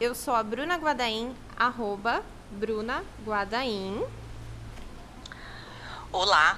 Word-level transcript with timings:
eu 0.00 0.14
sou 0.14 0.32
a 0.32 0.44
Bruna 0.44 0.76
Guadaim, 0.76 1.36
arroba 1.56 2.22
Bruna 2.52 3.04
Guadaim. 3.24 4.06
Olá, 6.12 6.56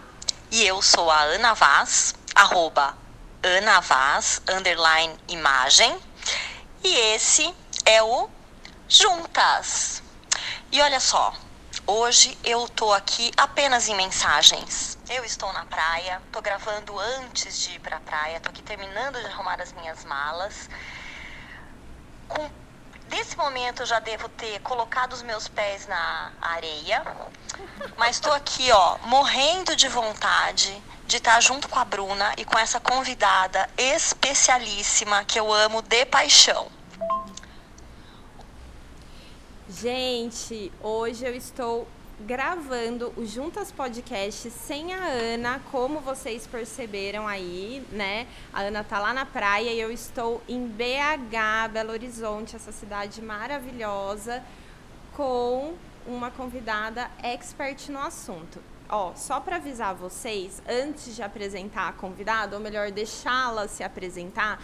e 0.50 0.66
eu 0.66 0.82
sou 0.82 1.10
a 1.10 1.22
Ana 1.22 1.54
Vaz, 1.54 2.14
arroba 2.34 2.94
Ana 3.42 3.80
Vaz, 3.80 4.42
underline 4.46 5.18
imagem. 5.28 5.98
E 6.84 6.94
esse 7.14 7.54
é 7.86 8.02
o 8.02 8.28
Juntas. 8.86 10.02
E 10.70 10.78
olha 10.82 11.00
só, 11.00 11.34
hoje 11.86 12.36
eu 12.44 12.68
tô 12.68 12.92
aqui 12.92 13.32
apenas 13.38 13.88
em 13.88 13.96
mensagens. 13.96 14.98
Eu 15.08 15.24
estou 15.24 15.50
na 15.54 15.64
praia, 15.64 16.20
tô 16.30 16.42
gravando 16.42 16.98
antes 16.98 17.58
de 17.62 17.76
ir 17.76 17.80
pra 17.80 18.00
praia, 18.00 18.38
tô 18.38 18.50
aqui 18.50 18.62
terminando 18.62 19.18
de 19.18 19.26
arrumar 19.26 19.62
as 19.62 19.72
minhas 19.72 20.04
malas. 20.04 20.68
Com 22.28 22.50
Nesse 23.10 23.36
momento 23.36 23.82
eu 23.82 23.86
já 23.86 23.98
devo 23.98 24.28
ter 24.28 24.60
colocado 24.60 25.12
os 25.12 25.22
meus 25.22 25.48
pés 25.48 25.86
na 25.88 26.32
areia, 26.40 27.02
mas 27.96 28.16
estou 28.16 28.32
aqui, 28.32 28.70
ó, 28.70 28.98
morrendo 28.98 29.74
de 29.74 29.88
vontade 29.88 30.80
de 31.06 31.16
estar 31.16 31.40
junto 31.40 31.68
com 31.68 31.76
a 31.76 31.84
Bruna 31.84 32.32
e 32.38 32.44
com 32.44 32.56
essa 32.56 32.78
convidada 32.78 33.68
especialíssima 33.76 35.24
que 35.24 35.40
eu 35.40 35.52
amo 35.52 35.82
de 35.82 36.06
paixão. 36.06 36.70
Gente, 39.68 40.72
hoje 40.80 41.26
eu 41.26 41.34
estou 41.34 41.88
gravando 42.26 43.12
o 43.16 43.24
Juntas 43.24 43.72
Podcast 43.72 44.50
sem 44.50 44.92
a 44.92 45.04
Ana, 45.04 45.60
como 45.70 46.00
vocês 46.00 46.46
perceberam 46.46 47.26
aí, 47.26 47.86
né? 47.92 48.26
A 48.52 48.60
Ana 48.60 48.84
tá 48.84 48.98
lá 48.98 49.14
na 49.14 49.24
praia 49.24 49.72
e 49.72 49.80
eu 49.80 49.90
estou 49.90 50.42
em 50.48 50.66
BH, 50.66 51.72
Belo 51.72 51.92
Horizonte, 51.92 52.56
essa 52.56 52.72
cidade 52.72 53.22
maravilhosa, 53.22 54.42
com 55.14 55.74
uma 56.06 56.30
convidada 56.30 57.10
expert 57.22 57.88
no 57.88 58.00
assunto. 58.00 58.60
Ó, 58.88 59.14
só 59.14 59.38
para 59.40 59.56
avisar 59.56 59.94
vocês, 59.94 60.60
antes 60.68 61.14
de 61.14 61.22
apresentar 61.22 61.88
a 61.88 61.92
convidada, 61.92 62.56
ou 62.56 62.62
melhor, 62.62 62.90
deixá-la 62.90 63.68
se 63.68 63.84
apresentar, 63.84 64.60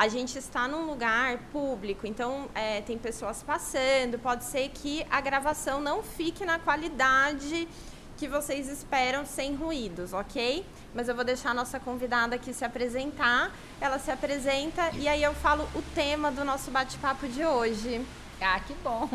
a 0.00 0.08
gente 0.08 0.38
está 0.38 0.66
num 0.66 0.86
lugar 0.86 1.36
público, 1.52 2.06
então 2.06 2.48
é, 2.54 2.80
tem 2.80 2.96
pessoas 2.96 3.42
passando, 3.42 4.18
pode 4.18 4.44
ser 4.44 4.70
que 4.70 5.06
a 5.10 5.20
gravação 5.20 5.78
não 5.78 6.02
fique 6.02 6.42
na 6.42 6.58
qualidade 6.58 7.68
que 8.16 8.26
vocês 8.26 8.66
esperam 8.66 9.26
sem 9.26 9.54
ruídos, 9.54 10.14
ok? 10.14 10.64
Mas 10.94 11.06
eu 11.06 11.14
vou 11.14 11.22
deixar 11.22 11.50
a 11.50 11.54
nossa 11.54 11.78
convidada 11.78 12.36
aqui 12.36 12.54
se 12.54 12.64
apresentar. 12.64 13.54
Ela 13.78 13.98
se 13.98 14.10
apresenta 14.10 14.90
e 14.96 15.06
aí 15.06 15.22
eu 15.22 15.34
falo 15.34 15.68
o 15.74 15.82
tema 15.94 16.30
do 16.30 16.46
nosso 16.46 16.70
bate-papo 16.70 17.28
de 17.28 17.44
hoje. 17.44 18.02
Ah, 18.40 18.58
que 18.58 18.72
bom! 18.82 19.06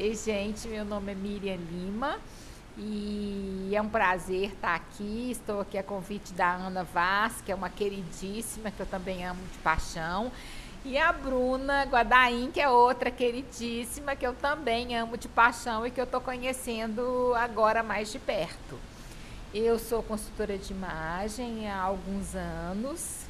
E, 0.00 0.14
gente, 0.14 0.66
meu 0.66 0.86
nome 0.86 1.12
é 1.12 1.14
Miriam 1.14 1.58
Lima. 1.70 2.18
E 2.78 3.70
é 3.74 3.80
um 3.80 3.88
prazer 3.88 4.52
estar 4.52 4.74
aqui. 4.74 5.30
Estou 5.30 5.60
aqui 5.60 5.78
a 5.78 5.82
convite 5.82 6.34
da 6.34 6.54
Ana 6.54 6.84
Vaz, 6.84 7.40
que 7.40 7.50
é 7.50 7.54
uma 7.54 7.70
queridíssima, 7.70 8.70
que 8.70 8.80
eu 8.80 8.86
também 8.86 9.24
amo 9.24 9.40
de 9.50 9.58
paixão. 9.58 10.30
E 10.84 10.98
a 10.98 11.10
Bruna 11.10 11.84
Guadaim, 11.84 12.50
que 12.52 12.60
é 12.60 12.68
outra 12.68 13.10
queridíssima, 13.10 14.14
que 14.14 14.26
eu 14.26 14.34
também 14.34 14.96
amo 14.96 15.16
de 15.16 15.26
paixão 15.26 15.86
e 15.86 15.90
que 15.90 16.00
eu 16.00 16.04
estou 16.04 16.20
conhecendo 16.20 17.32
agora 17.34 17.82
mais 17.82 18.12
de 18.12 18.18
perto. 18.18 18.78
Eu 19.54 19.78
sou 19.78 20.02
consultora 20.02 20.58
de 20.58 20.72
imagem 20.72 21.68
há 21.68 21.80
alguns 21.80 22.34
anos, 22.34 23.26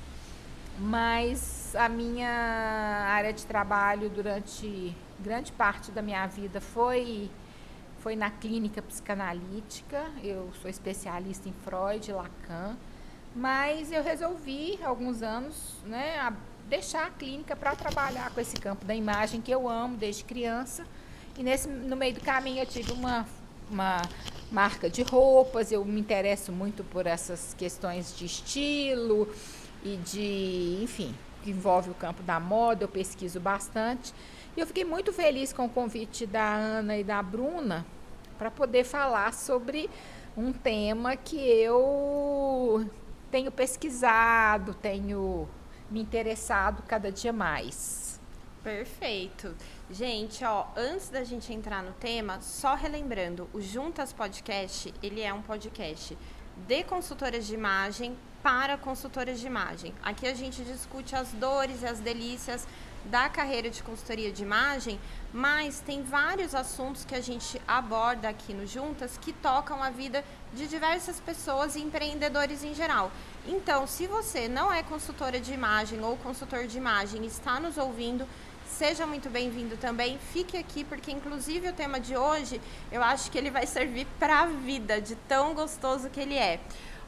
mas 0.78 1.74
a 1.76 1.88
minha 1.88 2.28
área 2.28 3.32
de 3.32 3.46
trabalho 3.46 4.10
durante 4.10 4.94
grande 5.20 5.52
parte 5.52 5.92
da 5.92 6.02
minha 6.02 6.26
vida 6.26 6.60
foi 6.60 7.30
foi 8.06 8.14
na 8.14 8.30
clínica 8.30 8.80
psicanalítica. 8.80 10.08
Eu 10.22 10.48
sou 10.62 10.70
especialista 10.70 11.48
em 11.48 11.52
Freud, 11.64 12.12
Lacan, 12.12 12.76
mas 13.34 13.90
eu 13.90 14.00
resolvi, 14.00 14.78
há 14.80 14.86
alguns 14.86 15.22
anos, 15.22 15.74
né, 15.84 16.32
deixar 16.68 17.08
a 17.08 17.10
clínica 17.10 17.56
para 17.56 17.74
trabalhar 17.74 18.30
com 18.30 18.40
esse 18.40 18.54
campo 18.60 18.84
da 18.84 18.94
imagem 18.94 19.40
que 19.40 19.50
eu 19.50 19.68
amo 19.68 19.96
desde 19.96 20.22
criança. 20.22 20.86
E 21.36 21.42
nesse, 21.42 21.66
no 21.66 21.96
meio 21.96 22.14
do 22.14 22.20
caminho 22.20 22.60
eu 22.60 22.66
tive 22.66 22.92
uma, 22.92 23.26
uma 23.68 24.00
marca 24.52 24.88
de 24.88 25.02
roupas, 25.02 25.72
eu 25.72 25.84
me 25.84 25.98
interesso 25.98 26.52
muito 26.52 26.84
por 26.84 27.08
essas 27.08 27.54
questões 27.58 28.16
de 28.16 28.24
estilo 28.24 29.28
e 29.82 29.96
de, 29.96 30.78
enfim, 30.80 31.12
que 31.42 31.50
envolve 31.50 31.90
o 31.90 31.94
campo 31.94 32.22
da 32.22 32.38
moda, 32.38 32.84
eu 32.84 32.88
pesquiso 32.88 33.40
bastante. 33.40 34.14
E 34.56 34.60
eu 34.60 34.66
fiquei 34.66 34.84
muito 34.84 35.12
feliz 35.12 35.52
com 35.52 35.64
o 35.64 35.68
convite 35.68 36.24
da 36.24 36.54
Ana 36.54 36.96
e 36.96 37.02
da 37.02 37.20
Bruna, 37.20 37.84
para 38.36 38.50
poder 38.50 38.84
falar 38.84 39.32
sobre 39.34 39.90
um 40.36 40.52
tema 40.52 41.16
que 41.16 41.38
eu 41.38 42.88
tenho 43.30 43.50
pesquisado, 43.50 44.74
tenho 44.74 45.48
me 45.90 46.00
interessado 46.00 46.82
cada 46.86 47.10
dia 47.10 47.32
mais. 47.32 48.20
Perfeito. 48.62 49.54
Gente, 49.90 50.44
ó, 50.44 50.66
antes 50.76 51.08
da 51.08 51.22
gente 51.22 51.52
entrar 51.52 51.82
no 51.82 51.92
tema, 51.92 52.40
só 52.40 52.74
relembrando, 52.74 53.48
o 53.52 53.60
Juntas 53.60 54.12
Podcast, 54.12 54.92
ele 55.02 55.20
é 55.20 55.32
um 55.32 55.40
podcast 55.40 56.18
de 56.66 56.82
consultoras 56.82 57.46
de 57.46 57.54
imagem 57.54 58.16
para 58.42 58.76
consultoras 58.76 59.40
de 59.40 59.46
imagem. 59.46 59.94
Aqui 60.02 60.26
a 60.26 60.34
gente 60.34 60.64
discute 60.64 61.14
as 61.14 61.32
dores 61.32 61.82
e 61.82 61.86
as 61.86 62.00
delícias 62.00 62.66
da 63.04 63.28
carreira 63.28 63.70
de 63.70 63.82
consultoria 63.82 64.32
de 64.32 64.42
imagem, 64.42 64.98
mas 65.36 65.80
tem 65.80 66.02
vários 66.02 66.54
assuntos 66.54 67.04
que 67.04 67.14
a 67.14 67.20
gente 67.20 67.60
aborda 67.68 68.26
aqui 68.26 68.54
no 68.54 68.66
Juntas 68.66 69.18
que 69.18 69.34
tocam 69.34 69.82
a 69.82 69.90
vida 69.90 70.24
de 70.54 70.66
diversas 70.66 71.20
pessoas 71.20 71.76
e 71.76 71.82
empreendedores 71.82 72.64
em 72.64 72.72
geral. 72.72 73.12
Então, 73.46 73.86
se 73.86 74.06
você 74.06 74.48
não 74.48 74.72
é 74.72 74.82
consultora 74.82 75.38
de 75.38 75.52
imagem 75.52 76.02
ou 76.02 76.16
consultor 76.16 76.66
de 76.66 76.78
imagem 76.78 77.22
e 77.22 77.26
está 77.26 77.60
nos 77.60 77.76
ouvindo, 77.76 78.26
seja 78.66 79.06
muito 79.06 79.28
bem-vindo 79.28 79.76
também. 79.76 80.18
Fique 80.32 80.56
aqui 80.56 80.84
porque 80.84 81.12
inclusive 81.12 81.68
o 81.68 81.74
tema 81.74 82.00
de 82.00 82.16
hoje, 82.16 82.58
eu 82.90 83.02
acho 83.02 83.30
que 83.30 83.36
ele 83.36 83.50
vai 83.50 83.66
servir 83.66 84.06
para 84.18 84.40
a 84.40 84.46
vida, 84.46 85.02
de 85.02 85.16
tão 85.28 85.52
gostoso 85.52 86.08
que 86.08 86.20
ele 86.20 86.38
é. 86.38 86.60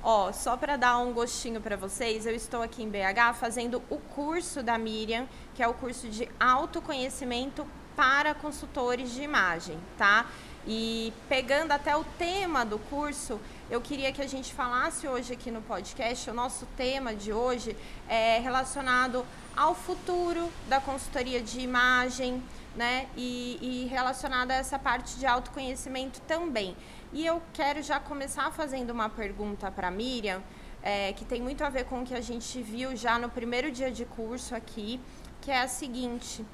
Ó, 0.03 0.33
só 0.33 0.55
para 0.55 0.77
dar 0.77 0.99
um 0.99 1.15
gostinho 1.15 1.63
para 1.63 1.79
vocês, 1.79 2.27
eu 2.27 2.35
estou 2.35 2.61
aqui 2.61 2.83
em 2.83 2.91
BH 2.91 3.35
fazendo 3.41 3.83
o 3.89 3.97
curso 3.97 4.63
da 4.63 4.77
Miriam, 4.77 5.27
que 5.55 5.63
é 5.63 5.67
o 5.67 5.73
curso 5.73 6.09
de 6.09 6.29
autoconhecimento 6.39 7.67
para 7.99 8.33
consultores 8.33 9.13
de 9.13 9.23
imagem, 9.23 9.77
tá? 9.97 10.25
E 10.65 11.13
pegando 11.29 11.73
até 11.73 11.97
o 11.97 12.05
tema 12.17 12.65
do 12.65 12.79
curso, 12.79 13.41
eu 13.69 13.81
queria 13.81 14.13
que 14.13 14.23
a 14.23 14.27
gente 14.29 14.55
falasse 14.55 15.09
hoje 15.09 15.33
aqui 15.33 15.51
no 15.51 15.61
podcast. 15.61 16.31
O 16.31 16.33
nosso 16.33 16.65
tema 16.77 17.13
de 17.13 17.33
hoje 17.33 17.77
é 18.09 18.39
relacionado 18.39 19.27
ao 19.57 19.75
futuro 19.75 20.49
da 20.69 20.81
consultoria 20.81 21.43
de 21.43 21.59
imagem, 21.59 22.41
né? 22.77 23.09
E, 23.17 23.59
e 23.61 23.89
relacionado 23.89 24.53
a 24.53 24.55
essa 24.55 24.79
parte 24.79 25.19
de 25.19 25.27
autoconhecimento 25.27 26.21
também. 26.21 26.77
E 27.13 27.27
eu 27.27 27.43
quero 27.53 27.83
já 27.83 27.99
começar 27.99 28.53
fazendo 28.53 28.91
uma 28.91 29.09
pergunta 29.09 29.73
para 29.73 29.91
Miriam, 29.91 30.41
é, 30.85 31.13
que 31.15 31.25
tem 31.25 31.43
muito 31.43 31.65
a 31.65 31.69
ver 31.69 31.85
com 31.87 32.03
o 32.03 32.07
que 32.07 32.15
a 32.15 32.21
gente 32.21 32.63
viu 32.63 32.95
já 32.95 33.19
no 33.19 33.29
primeiro 33.29 33.73
dia 33.73 33.91
de 33.91 34.05
curso 34.05 34.55
aqui, 34.55 35.01
que 35.41 35.51
é 35.51 35.63
a 35.63 35.67
seguinte: 35.67 36.47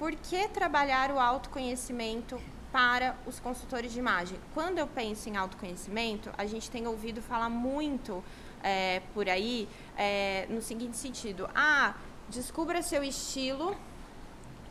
por 0.00 0.16
que 0.16 0.48
trabalhar 0.48 1.10
o 1.10 1.20
autoconhecimento 1.20 2.40
para 2.72 3.14
os 3.26 3.38
consultores 3.38 3.92
de 3.92 3.98
imagem? 3.98 4.38
Quando 4.54 4.78
eu 4.78 4.86
penso 4.86 5.28
em 5.28 5.36
autoconhecimento, 5.36 6.30
a 6.38 6.46
gente 6.46 6.70
tem 6.70 6.86
ouvido 6.86 7.20
falar 7.20 7.50
muito 7.50 8.24
é, 8.62 9.02
por 9.12 9.28
aí 9.28 9.68
é, 9.98 10.46
no 10.48 10.62
seguinte 10.62 10.96
sentido: 10.96 11.46
ah, 11.54 11.94
descubra 12.30 12.80
seu 12.80 13.04
estilo 13.04 13.76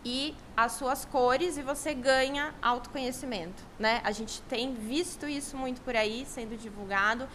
e 0.03 0.35
as 0.57 0.71
suas 0.71 1.05
cores 1.05 1.57
e 1.57 1.61
você 1.61 1.93
ganha 1.93 2.55
autoconhecimento, 2.59 3.63
né? 3.77 4.01
A 4.03 4.11
gente 4.11 4.41
tem 4.43 4.73
visto 4.73 5.27
isso 5.27 5.55
muito 5.55 5.79
por 5.81 5.95
aí 5.95 6.25
sendo 6.25 6.57
divulgado 6.57 7.29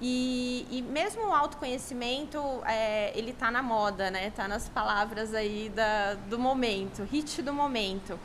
e, 0.00 0.66
e 0.70 0.82
mesmo 0.82 1.28
o 1.28 1.32
autoconhecimento 1.32 2.38
é, 2.66 3.12
ele 3.16 3.30
está 3.30 3.50
na 3.50 3.62
moda, 3.62 4.10
né? 4.10 4.30
Tá 4.30 4.48
nas 4.48 4.68
palavras 4.68 5.34
aí 5.34 5.70
da, 5.74 6.14
do 6.28 6.38
momento, 6.38 7.04
hit 7.04 7.40
do 7.42 7.52
momento. 7.52 8.18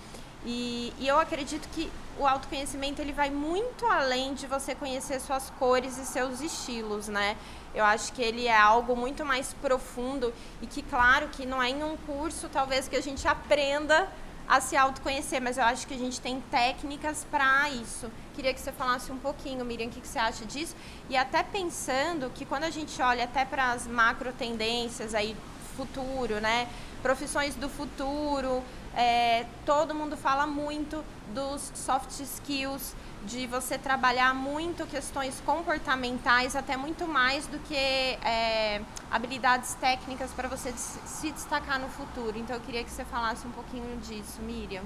E, 0.46 0.94
e, 0.98 1.08
eu 1.08 1.20
acredito 1.20 1.68
que 1.70 1.92
o 2.18 2.26
autoconhecimento 2.26 3.02
ele 3.02 3.12
vai 3.12 3.30
muito 3.30 3.86
além 3.86 4.34
de 4.34 4.48
você 4.48 4.74
conhecer 4.74 5.20
suas 5.20 5.50
cores 5.52 5.98
e 5.98 6.06
seus 6.06 6.42
estilos, 6.42 7.08
né? 7.08 7.36
Eu 7.76 7.84
acho 7.84 8.14
que 8.14 8.22
ele 8.22 8.48
é 8.48 8.58
algo 8.58 8.96
muito 8.96 9.26
mais 9.26 9.54
profundo 9.56 10.34
e 10.62 10.66
que, 10.66 10.82
claro, 10.82 11.28
que 11.28 11.46
não 11.46 11.62
é 11.62 11.70
em 11.70 11.84
um 11.84 11.96
curso, 11.98 12.50
talvez, 12.50 12.88
que 12.88 12.96
a 12.96 13.02
gente 13.02 13.28
aprenda 13.28 14.08
a 14.48 14.60
se 14.60 14.76
autoconhecer, 14.76 15.40
mas 15.40 15.58
eu 15.58 15.64
acho 15.64 15.86
que 15.86 15.94
a 15.94 15.98
gente 15.98 16.20
tem 16.20 16.42
técnicas 16.50 17.26
para 17.30 17.70
isso. 17.70 18.10
Queria 18.40 18.54
que 18.54 18.62
você 18.62 18.72
falasse 18.72 19.12
um 19.12 19.18
pouquinho, 19.18 19.66
Miriam, 19.66 19.88
o 19.88 19.90
que, 19.90 20.00
que 20.00 20.08
você 20.08 20.18
acha 20.18 20.46
disso? 20.46 20.74
E 21.10 21.18
até 21.18 21.44
pensando 21.44 22.32
que 22.34 22.46
quando 22.46 22.64
a 22.64 22.70
gente 22.70 23.02
olha 23.02 23.26
até 23.26 23.44
para 23.44 23.74
as 23.74 23.86
macro 23.86 24.32
tendências 24.32 25.14
aí, 25.14 25.36
futuro, 25.76 26.40
né? 26.40 26.70
Profissões 27.02 27.56
do 27.56 27.68
futuro, 27.68 28.64
é, 28.96 29.46
todo 29.66 29.94
mundo 29.94 30.16
fala 30.16 30.48
muito 30.48 31.04
dos 31.34 31.70
soft 31.76 32.18
skills, 32.22 32.96
de 33.26 33.46
você 33.46 33.78
trabalhar 33.78 34.34
muito 34.34 34.88
questões 34.88 35.42
comportamentais, 35.46 36.56
até 36.56 36.78
muito 36.78 37.06
mais 37.06 37.46
do 37.46 37.60
que 37.60 37.76
é, 37.76 38.82
habilidades 39.12 39.74
técnicas 39.74 40.32
para 40.32 40.48
você 40.48 40.72
se 40.78 41.30
destacar 41.30 41.78
no 41.78 41.90
futuro. 41.90 42.38
Então 42.38 42.56
eu 42.56 42.62
queria 42.62 42.86
que 42.86 42.90
você 42.90 43.04
falasse 43.04 43.46
um 43.46 43.52
pouquinho 43.52 43.98
disso, 43.98 44.42
Miriam. 44.42 44.84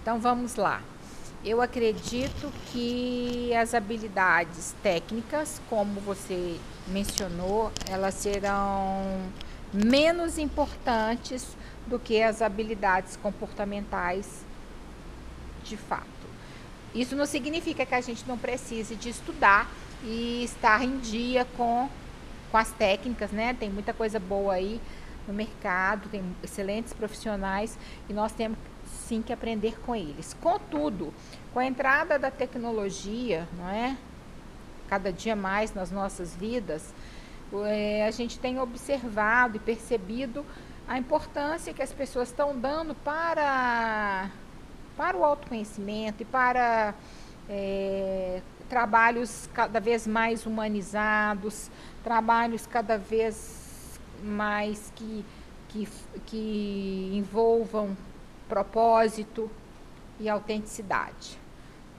Então 0.00 0.18
vamos 0.18 0.54
lá. 0.54 0.80
Eu 1.44 1.60
acredito 1.60 2.50
que 2.72 3.52
as 3.54 3.74
habilidades 3.74 4.74
técnicas, 4.82 5.60
como 5.68 6.00
você 6.00 6.58
mencionou, 6.88 7.70
elas 7.86 8.14
serão 8.14 9.20
menos 9.70 10.38
importantes 10.38 11.54
do 11.86 11.98
que 11.98 12.22
as 12.22 12.40
habilidades 12.40 13.16
comportamentais 13.16 14.42
de 15.62 15.76
fato. 15.76 16.06
Isso 16.94 17.14
não 17.14 17.26
significa 17.26 17.84
que 17.84 17.94
a 17.94 18.00
gente 18.00 18.26
não 18.26 18.38
precise 18.38 18.96
de 18.96 19.10
estudar 19.10 19.70
e 20.02 20.44
estar 20.44 20.82
em 20.82 20.98
dia 20.98 21.44
com, 21.58 21.90
com 22.50 22.56
as 22.56 22.70
técnicas, 22.70 23.30
né? 23.30 23.52
Tem 23.52 23.68
muita 23.68 23.92
coisa 23.92 24.18
boa 24.18 24.54
aí 24.54 24.80
no 25.28 25.34
mercado, 25.34 26.08
tem 26.08 26.24
excelentes 26.42 26.94
profissionais 26.94 27.76
e 28.08 28.14
nós 28.14 28.32
temos 28.32 28.56
sim 29.08 29.22
que 29.22 29.32
aprender 29.32 29.78
com 29.80 29.94
eles. 29.94 30.34
Contudo, 30.40 31.12
com 31.52 31.58
a 31.58 31.66
entrada 31.66 32.18
da 32.18 32.30
tecnologia, 32.30 33.46
não 33.56 33.68
é? 33.68 33.96
Cada 34.88 35.12
dia 35.12 35.36
mais 35.36 35.74
nas 35.74 35.90
nossas 35.90 36.34
vidas, 36.34 36.92
é, 37.66 38.06
a 38.06 38.10
gente 38.10 38.38
tem 38.38 38.58
observado 38.58 39.56
e 39.56 39.60
percebido 39.60 40.44
a 40.88 40.98
importância 40.98 41.72
que 41.72 41.82
as 41.82 41.92
pessoas 41.92 42.28
estão 42.28 42.58
dando 42.58 42.94
para 42.94 44.30
para 44.96 45.16
o 45.16 45.24
autoconhecimento 45.24 46.22
e 46.22 46.24
para 46.24 46.94
é, 47.48 48.40
trabalhos 48.68 49.48
cada 49.52 49.80
vez 49.80 50.06
mais 50.06 50.46
humanizados, 50.46 51.68
trabalhos 52.04 52.64
cada 52.64 52.96
vez 52.96 53.98
mais 54.22 54.92
que, 54.94 55.24
que, 55.68 55.88
que 56.26 57.10
envolvam 57.12 57.96
propósito 58.48 59.50
e 60.18 60.28
autenticidade. 60.28 61.38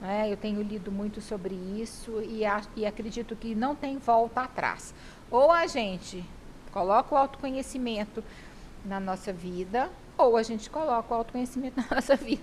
É, 0.02 0.30
eu 0.30 0.36
tenho 0.36 0.62
lido 0.62 0.92
muito 0.92 1.20
sobre 1.20 1.54
isso 1.54 2.22
e, 2.22 2.44
a, 2.44 2.60
e 2.76 2.84
acredito 2.84 3.34
que 3.34 3.54
não 3.54 3.74
tem 3.74 3.98
volta 3.98 4.42
atrás. 4.42 4.94
Ou 5.30 5.50
a 5.50 5.66
gente 5.66 6.24
coloca 6.70 7.14
o 7.14 7.18
autoconhecimento 7.18 8.22
na 8.84 9.00
nossa 9.00 9.32
vida, 9.32 9.90
ou 10.18 10.36
a 10.36 10.42
gente 10.42 10.68
coloca 10.68 11.14
o 11.14 11.16
autoconhecimento 11.16 11.80
na 11.80 11.96
nossa 11.96 12.14
vida. 12.14 12.42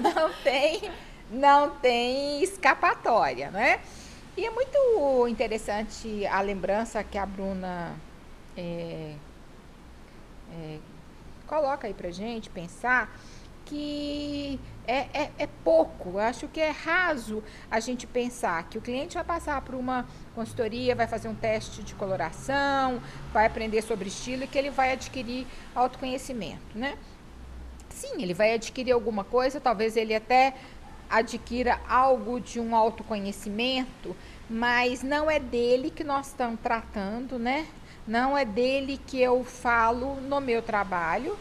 Não 0.00 0.32
tem, 0.44 0.90
não 1.30 1.70
tem 1.76 2.42
escapatória, 2.42 3.50
né? 3.50 3.80
E 4.36 4.44
é 4.44 4.50
muito 4.50 5.26
interessante 5.28 6.26
a 6.26 6.40
lembrança 6.40 7.02
que 7.02 7.18
a 7.18 7.26
Bruna 7.26 7.94
é, 8.56 9.14
é, 10.52 10.78
coloca 11.46 11.86
aí 11.86 11.94
pra 11.94 12.10
gente 12.10 12.48
pensar 12.48 13.10
que 13.70 14.58
é, 14.84 15.06
é, 15.14 15.30
é, 15.38 15.48
pouco, 15.62 16.14
eu 16.14 16.18
acho 16.18 16.48
que 16.48 16.60
é 16.60 16.70
raso 16.70 17.40
a 17.70 17.78
gente 17.78 18.04
pensar 18.04 18.64
que 18.64 18.76
o 18.76 18.80
cliente 18.80 19.14
vai 19.14 19.22
passar 19.22 19.62
por 19.62 19.76
uma 19.76 20.04
consultoria, 20.34 20.96
vai 20.96 21.06
fazer 21.06 21.28
um 21.28 21.34
teste 21.36 21.80
de 21.84 21.94
coloração, 21.94 23.00
vai 23.32 23.46
aprender 23.46 23.80
sobre 23.82 24.08
estilo 24.08 24.42
e 24.42 24.46
que 24.48 24.58
ele 24.58 24.70
vai 24.70 24.92
adquirir 24.92 25.46
autoconhecimento, 25.72 26.76
né? 26.76 26.98
Sim, 27.90 28.20
ele 28.20 28.34
vai 28.34 28.54
adquirir 28.54 28.90
alguma 28.90 29.22
coisa, 29.22 29.60
talvez 29.60 29.96
ele 29.96 30.16
até 30.16 30.54
adquira 31.08 31.80
algo 31.88 32.40
de 32.40 32.58
um 32.58 32.74
autoconhecimento, 32.74 34.16
mas 34.48 35.04
não 35.04 35.30
é 35.30 35.38
dele 35.38 35.90
que 35.90 36.02
nós 36.02 36.26
estamos 36.26 36.58
tratando, 36.60 37.38
né? 37.38 37.68
Não 38.04 38.36
é 38.36 38.44
dele 38.44 39.00
que 39.06 39.20
eu 39.20 39.44
falo 39.44 40.16
no 40.16 40.40
meu 40.40 40.60
trabalho. 40.60 41.38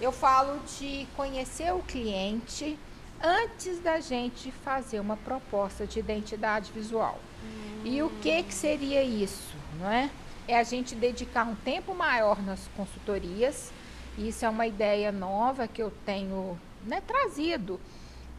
Eu 0.00 0.12
falo 0.12 0.60
de 0.78 1.06
conhecer 1.16 1.72
o 1.72 1.80
cliente 1.80 2.78
antes 3.22 3.80
da 3.80 4.00
gente 4.00 4.52
fazer 4.52 5.00
uma 5.00 5.16
proposta 5.16 5.86
de 5.86 5.98
identidade 5.98 6.70
visual. 6.72 7.18
Hum. 7.42 7.82
E 7.84 8.02
o 8.02 8.10
que, 8.20 8.42
que 8.44 8.54
seria 8.54 9.02
isso, 9.02 9.54
não 9.80 9.90
é? 9.90 10.10
É 10.46 10.58
a 10.58 10.62
gente 10.62 10.94
dedicar 10.94 11.44
um 11.44 11.54
tempo 11.54 11.94
maior 11.94 12.40
nas 12.42 12.68
consultorias 12.76 13.72
isso 14.18 14.44
é 14.44 14.48
uma 14.48 14.66
ideia 14.66 15.12
nova 15.12 15.68
que 15.68 15.80
eu 15.80 15.92
tenho 16.04 16.58
né, 16.84 17.00
trazido. 17.00 17.80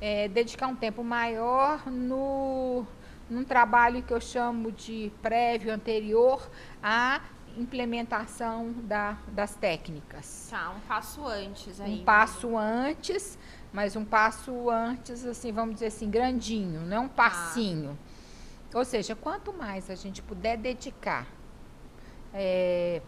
É, 0.01 0.27
dedicar 0.27 0.67
um 0.67 0.75
tempo 0.75 1.03
maior 1.03 1.87
no, 1.87 2.85
num 3.29 3.45
trabalho 3.45 4.03
que 4.03 4.13
eu 4.13 4.19
chamo 4.19 4.73
de 4.73 5.09
prévio, 5.21 5.73
anterior 5.73 6.49
à 6.83 7.21
implementação 7.59 8.71
da, 8.83 9.17
das 9.27 9.55
técnicas. 9.55 10.47
Tá, 10.49 10.71
um 10.71 10.79
passo 10.81 11.25
antes 11.25 11.79
aí. 11.81 12.01
Um 12.01 12.03
passo 12.03 12.57
antes, 12.57 13.37
mas 13.71 13.95
um 13.95 14.05
passo 14.05 14.69
antes, 14.69 15.25
assim, 15.25 15.51
vamos 15.51 15.75
dizer 15.75 15.87
assim, 15.87 16.09
grandinho, 16.09 16.81
não 16.81 17.05
um 17.05 17.07
tá. 17.07 17.29
passinho. 17.29 17.97
Ou 18.73 18.85
seja, 18.85 19.15
quanto 19.15 19.51
mais 19.51 19.89
a 19.89 19.95
gente 19.95 20.21
puder 20.21 20.57
dedicar 20.57 21.27
é, 22.33 23.01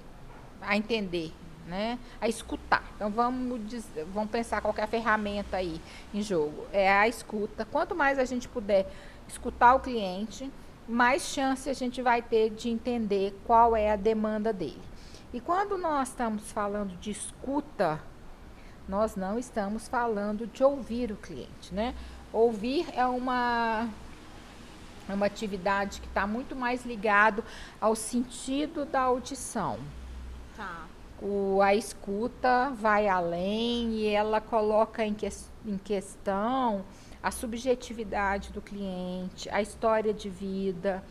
a 0.62 0.75
entender 0.75 1.33
né? 1.68 2.00
A 2.19 2.27
escutar. 2.27 2.83
Então 2.95 3.09
vamos, 3.09 3.68
dizer, 3.68 4.06
vamos 4.13 4.30
pensar 4.30 4.62
qualquer 4.62 4.88
ferramenta 4.88 5.57
aí 5.57 5.80
em 6.13 6.21
jogo. 6.21 6.65
É 6.71 6.92
a 6.92 7.07
escuta. 7.07 7.65
Quanto 7.65 7.95
mais 7.95 8.19
a 8.19 8.25
gente 8.25 8.47
puder 8.47 8.92
escutar 9.27 9.75
o 9.75 9.80
cliente, 9.80 10.51
mais 10.91 11.23
chance 11.23 11.69
a 11.69 11.73
gente 11.73 12.01
vai 12.01 12.21
ter 12.21 12.49
de 12.49 12.69
entender 12.69 13.39
qual 13.45 13.75
é 13.75 13.91
a 13.91 13.95
demanda 13.95 14.51
dele. 14.51 14.81
E 15.33 15.39
quando 15.39 15.77
nós 15.77 16.09
estamos 16.09 16.51
falando 16.51 16.95
de 16.99 17.11
escuta, 17.11 17.99
nós 18.88 19.15
não 19.15 19.39
estamos 19.39 19.88
falando 19.88 20.45
de 20.45 20.63
ouvir 20.63 21.11
o 21.11 21.15
cliente, 21.15 21.73
né? 21.73 21.95
Ouvir 22.33 22.85
é 22.93 23.05
uma 23.05 23.88
é 25.09 25.13
uma 25.13 25.25
atividade 25.25 25.99
que 25.99 26.07
está 26.07 26.27
muito 26.27 26.55
mais 26.55 26.85
ligado 26.85 27.44
ao 27.79 27.95
sentido 27.95 28.85
da 28.85 29.01
audição. 29.01 29.80
Tá 30.56 30.85
o, 31.21 31.61
a 31.61 31.75
escuta 31.75 32.71
vai 32.71 33.07
além 33.07 33.92
e 33.92 34.07
ela 34.07 34.42
coloca 34.42 35.06
em, 35.06 35.13
que, 35.13 35.30
em 35.66 35.77
questão 35.77 36.83
a 37.21 37.31
subjetividade 37.31 38.51
do 38.51 38.61
cliente, 38.61 39.49
a 39.49 39.61
história 39.61 40.13
de 40.13 40.30
vida, 40.30 41.04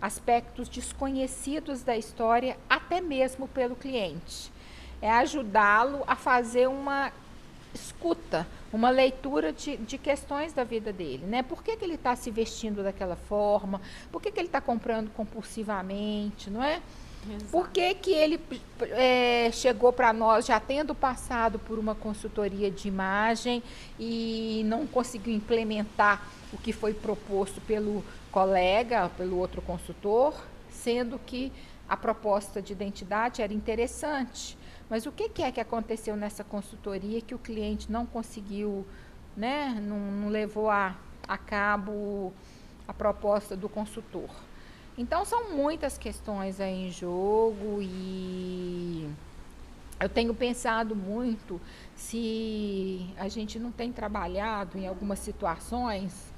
aspectos 0.00 0.68
desconhecidos 0.68 1.82
da 1.82 1.96
história, 1.96 2.56
até 2.68 3.00
mesmo 3.00 3.48
pelo 3.48 3.76
cliente. 3.76 4.52
É 5.00 5.10
ajudá-lo 5.10 6.02
a 6.06 6.16
fazer 6.16 6.68
uma 6.68 7.12
escuta, 7.74 8.46
uma 8.72 8.90
leitura 8.90 9.52
de, 9.52 9.76
de, 9.76 9.98
questões 9.98 10.52
da 10.52 10.64
vida 10.64 10.92
dele, 10.92 11.24
né? 11.26 11.42
Por 11.42 11.62
que, 11.62 11.76
que 11.76 11.84
ele 11.84 11.94
está 11.94 12.16
se 12.16 12.30
vestindo 12.30 12.82
daquela 12.82 13.16
forma? 13.16 13.80
Por 14.10 14.20
que, 14.20 14.32
que 14.32 14.40
ele 14.40 14.48
está 14.48 14.60
comprando 14.60 15.10
compulsivamente, 15.10 16.50
não 16.50 16.62
é? 16.62 16.80
Por 17.50 17.68
que, 17.70 17.94
que 17.94 18.12
ele 18.12 18.40
é, 18.92 19.50
chegou 19.52 19.92
para 19.92 20.12
nós 20.12 20.46
já 20.46 20.58
tendo 20.58 20.94
passado 20.94 21.58
por 21.58 21.78
uma 21.78 21.94
consultoria 21.94 22.70
de 22.70 22.88
imagem 22.88 23.62
e 23.98 24.62
não 24.66 24.86
conseguiu 24.86 25.34
implementar 25.34 26.22
o 26.52 26.58
que 26.58 26.72
foi 26.72 26.94
proposto 26.94 27.60
pelo 27.62 28.04
colega, 28.30 29.10
pelo 29.16 29.36
outro 29.38 29.60
consultor, 29.62 30.34
sendo 30.70 31.18
que 31.18 31.52
a 31.88 31.96
proposta 31.96 32.60
de 32.60 32.72
identidade 32.72 33.42
era 33.42 33.52
interessante. 33.52 34.56
Mas 34.88 35.06
o 35.06 35.12
que, 35.12 35.28
que 35.28 35.42
é 35.42 35.52
que 35.52 35.60
aconteceu 35.60 36.16
nessa 36.16 36.44
consultoria 36.44 37.20
que 37.20 37.34
o 37.34 37.38
cliente 37.38 37.90
não 37.90 38.06
conseguiu, 38.06 38.86
né, 39.36 39.78
não, 39.82 39.98
não 39.98 40.28
levou 40.28 40.70
a, 40.70 40.96
a 41.26 41.36
cabo 41.36 42.32
a 42.86 42.94
proposta 42.94 43.56
do 43.56 43.68
consultor? 43.68 44.30
Então 44.98 45.24
são 45.24 45.52
muitas 45.52 45.96
questões 45.96 46.60
aí 46.60 46.88
em 46.88 46.90
jogo 46.90 47.78
e 47.80 49.08
eu 50.00 50.08
tenho 50.08 50.34
pensado 50.34 50.96
muito 50.96 51.60
se 51.94 53.08
a 53.16 53.28
gente 53.28 53.60
não 53.60 53.70
tem 53.70 53.92
trabalhado 53.92 54.76
em 54.76 54.88
algumas 54.88 55.20
situações 55.20 56.32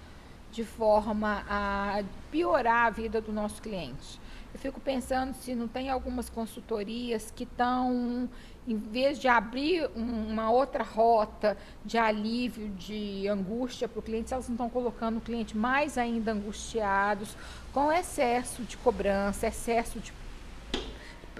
de 0.52 0.62
forma 0.62 1.42
a 1.48 2.04
piorar 2.30 2.88
a 2.88 2.90
vida 2.90 3.18
do 3.18 3.32
nosso 3.32 3.62
cliente. 3.62 4.19
Eu 4.52 4.58
fico 4.58 4.80
pensando 4.80 5.34
se 5.34 5.54
não 5.54 5.68
tem 5.68 5.90
algumas 5.90 6.28
consultorias 6.28 7.30
que 7.30 7.44
estão, 7.44 8.28
em 8.66 8.76
vez 8.76 9.18
de 9.18 9.28
abrir 9.28 9.88
uma 9.94 10.50
outra 10.50 10.82
rota 10.82 11.56
de 11.84 11.96
alívio, 11.96 12.68
de 12.70 13.28
angústia 13.28 13.88
para 13.88 14.00
o 14.00 14.02
cliente, 14.02 14.32
elas 14.32 14.48
não 14.48 14.54
estão 14.54 14.68
colocando 14.68 15.18
o 15.18 15.20
cliente 15.20 15.56
mais 15.56 15.96
ainda 15.96 16.32
angustiados, 16.32 17.36
com 17.72 17.92
excesso 17.92 18.62
de 18.64 18.76
cobrança, 18.76 19.46
excesso 19.46 20.00
de 20.00 20.12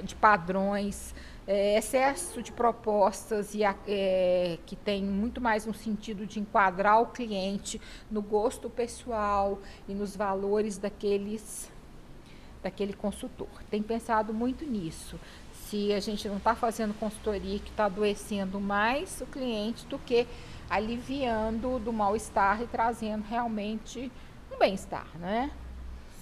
de 0.02 0.14
padrões, 0.14 1.14
é, 1.46 1.76
excesso 1.76 2.42
de 2.42 2.52
propostas 2.52 3.54
e 3.54 3.62
é, 3.64 4.58
que 4.66 4.76
tem 4.76 5.02
muito 5.04 5.40
mais 5.40 5.66
um 5.66 5.74
sentido 5.74 6.26
de 6.26 6.40
enquadrar 6.40 7.02
o 7.02 7.06
cliente 7.06 7.80
no 8.10 8.22
gosto 8.22 8.70
pessoal 8.70 9.58
e 9.88 9.94
nos 9.94 10.16
valores 10.16 10.78
daqueles 10.78 11.70
daquele 12.62 12.92
consultor. 12.92 13.48
Tem 13.70 13.82
pensado 13.82 14.32
muito 14.32 14.64
nisso. 14.64 15.18
Se 15.52 15.92
a 15.92 16.00
gente 16.00 16.28
não 16.28 16.38
está 16.38 16.54
fazendo 16.54 16.92
consultoria 16.98 17.58
que 17.58 17.70
está 17.70 17.84
adoecendo 17.84 18.60
mais 18.60 19.20
o 19.20 19.26
cliente 19.26 19.86
do 19.86 19.98
que 19.98 20.26
aliviando 20.68 21.78
do 21.78 21.92
mal-estar 21.92 22.62
e 22.62 22.66
trazendo 22.66 23.24
realmente 23.24 24.10
um 24.52 24.58
bem-estar, 24.58 25.06
né? 25.18 25.50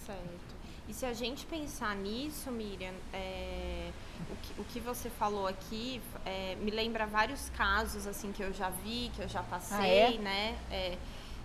Certo. 0.06 0.48
E 0.88 0.94
se 0.94 1.04
a 1.04 1.12
gente 1.12 1.44
pensar 1.44 1.94
nisso, 1.94 2.50
Miriam, 2.50 2.94
é, 3.12 3.90
o, 4.30 4.36
que, 4.36 4.60
o, 4.60 4.64
que, 4.64 4.80
você 4.80 5.10
falou 5.10 5.46
aqui 5.46 6.00
é, 6.24 6.56
me 6.62 6.70
lembra 6.70 7.06
vários 7.06 7.50
casos 7.50 8.06
assim 8.06 8.32
que 8.32 8.42
eu 8.42 8.54
já 8.54 8.70
vi, 8.70 9.10
que 9.14 9.20
eu 9.20 9.28
já 9.28 9.42
passei, 9.42 9.76
ah, 10.02 10.14
é? 10.14 10.18
né? 10.18 10.58
É, 10.70 10.98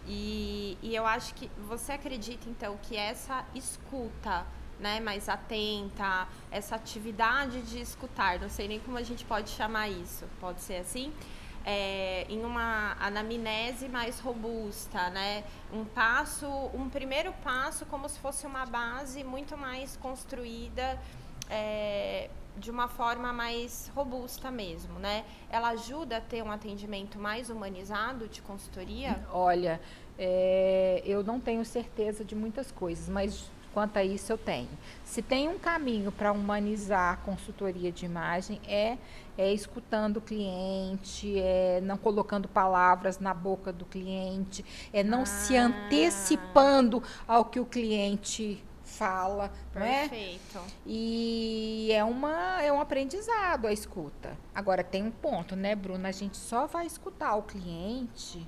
e, 0.07 0.77
e 0.81 0.95
eu 0.95 1.05
acho 1.05 1.33
que 1.33 1.49
você 1.67 1.91
acredita 1.91 2.49
então 2.49 2.77
que 2.83 2.95
essa 2.95 3.45
escuta 3.53 4.45
né, 4.79 4.99
mais 4.99 5.29
atenta, 5.29 6.27
essa 6.51 6.75
atividade 6.75 7.61
de 7.61 7.79
escutar, 7.79 8.39
não 8.39 8.49
sei 8.49 8.67
nem 8.67 8.79
como 8.79 8.97
a 8.97 9.03
gente 9.03 9.23
pode 9.25 9.49
chamar 9.49 9.89
isso, 9.89 10.25
pode 10.39 10.61
ser 10.61 10.77
assim, 10.77 11.13
é, 11.65 12.25
em 12.29 12.43
uma 12.43 12.95
anamnese 12.99 13.87
mais 13.87 14.19
robusta, 14.19 15.09
né? 15.09 15.43
Um 15.71 15.85
passo, 15.85 16.47
um 16.73 16.89
primeiro 16.89 17.31
passo 17.43 17.85
como 17.85 18.07
se 18.09 18.19
fosse 18.19 18.45
uma 18.45 18.65
base 18.65 19.23
muito 19.23 19.57
mais 19.57 19.95
construída 19.95 20.99
é, 21.49 22.29
de 22.57 22.69
uma 22.69 22.87
forma 22.87 23.31
mais 23.31 23.91
robusta 23.95 24.51
mesmo, 24.51 24.99
né? 24.99 25.23
Ela 25.49 25.69
ajuda 25.69 26.17
a 26.17 26.21
ter 26.21 26.43
um 26.43 26.51
atendimento 26.51 27.17
mais 27.17 27.49
humanizado 27.49 28.27
de 28.27 28.41
consultoria? 28.41 29.25
Olha, 29.31 29.79
é, 30.17 31.01
eu 31.05 31.23
não 31.23 31.39
tenho 31.39 31.63
certeza 31.63 32.23
de 32.23 32.35
muitas 32.35 32.71
coisas, 32.71 33.09
mas 33.09 33.49
Quanto 33.73 33.97
a 33.97 34.03
isso, 34.03 34.31
eu 34.31 34.37
tenho. 34.37 34.69
Se 35.03 35.21
tem 35.21 35.49
um 35.49 35.57
caminho 35.57 36.11
para 36.11 36.31
humanizar 36.31 37.13
a 37.13 37.17
consultoria 37.17 37.91
de 37.91 38.05
imagem, 38.05 38.61
é, 38.67 38.97
é 39.37 39.51
escutando 39.51 40.17
o 40.17 40.21
cliente, 40.21 41.39
é 41.39 41.81
não 41.81 41.97
colocando 41.97 42.47
palavras 42.47 43.19
na 43.19 43.33
boca 43.33 43.73
do 43.73 43.85
cliente, 43.85 44.63
é 44.93 45.03
não 45.03 45.23
ah. 45.23 45.25
se 45.25 45.57
antecipando 45.57 47.01
ao 47.27 47.45
que 47.45 47.59
o 47.59 47.65
cliente 47.65 48.63
fala, 48.83 49.51
Perfeito. 49.73 50.55
não 50.55 50.61
é? 50.61 50.67
E 50.85 51.89
é, 51.91 52.03
uma, 52.03 52.61
é 52.61 52.71
um 52.71 52.79
aprendizado 52.79 53.65
a 53.65 53.73
escuta. 53.73 54.37
Agora, 54.53 54.83
tem 54.83 55.03
um 55.03 55.11
ponto, 55.11 55.55
né, 55.55 55.73
Bruna? 55.75 56.09
A 56.09 56.11
gente 56.11 56.37
só 56.37 56.67
vai 56.67 56.85
escutar 56.85 57.35
o 57.35 57.41
cliente, 57.41 58.47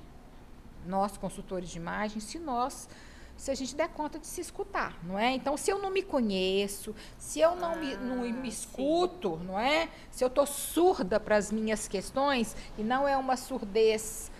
nós, 0.86 1.16
consultores 1.16 1.68
de 1.68 1.78
imagem, 1.78 2.20
se 2.20 2.38
nós 2.38 2.88
se 3.36 3.50
a 3.50 3.54
gente 3.54 3.74
der 3.74 3.88
conta 3.88 4.18
de 4.18 4.26
se 4.26 4.40
escutar, 4.40 4.96
não 5.02 5.18
é? 5.18 5.32
Então, 5.32 5.56
se 5.56 5.70
eu 5.70 5.78
não 5.78 5.90
me 5.90 6.02
conheço, 6.02 6.94
se 7.18 7.40
eu 7.40 7.54
não, 7.54 7.72
ah, 7.72 7.76
me, 7.76 7.96
não 7.96 8.16
me 8.18 8.48
escuto, 8.48 9.38
sim. 9.38 9.46
não 9.46 9.58
é? 9.58 9.88
Se 10.10 10.24
eu 10.24 10.28
estou 10.28 10.46
surda 10.46 11.20
para 11.20 11.36
as 11.36 11.52
minhas 11.52 11.86
questões 11.86 12.56
e 12.78 12.82
não 12.82 13.06
é 13.06 13.16
uma 13.16 13.36
surdez 13.36 14.30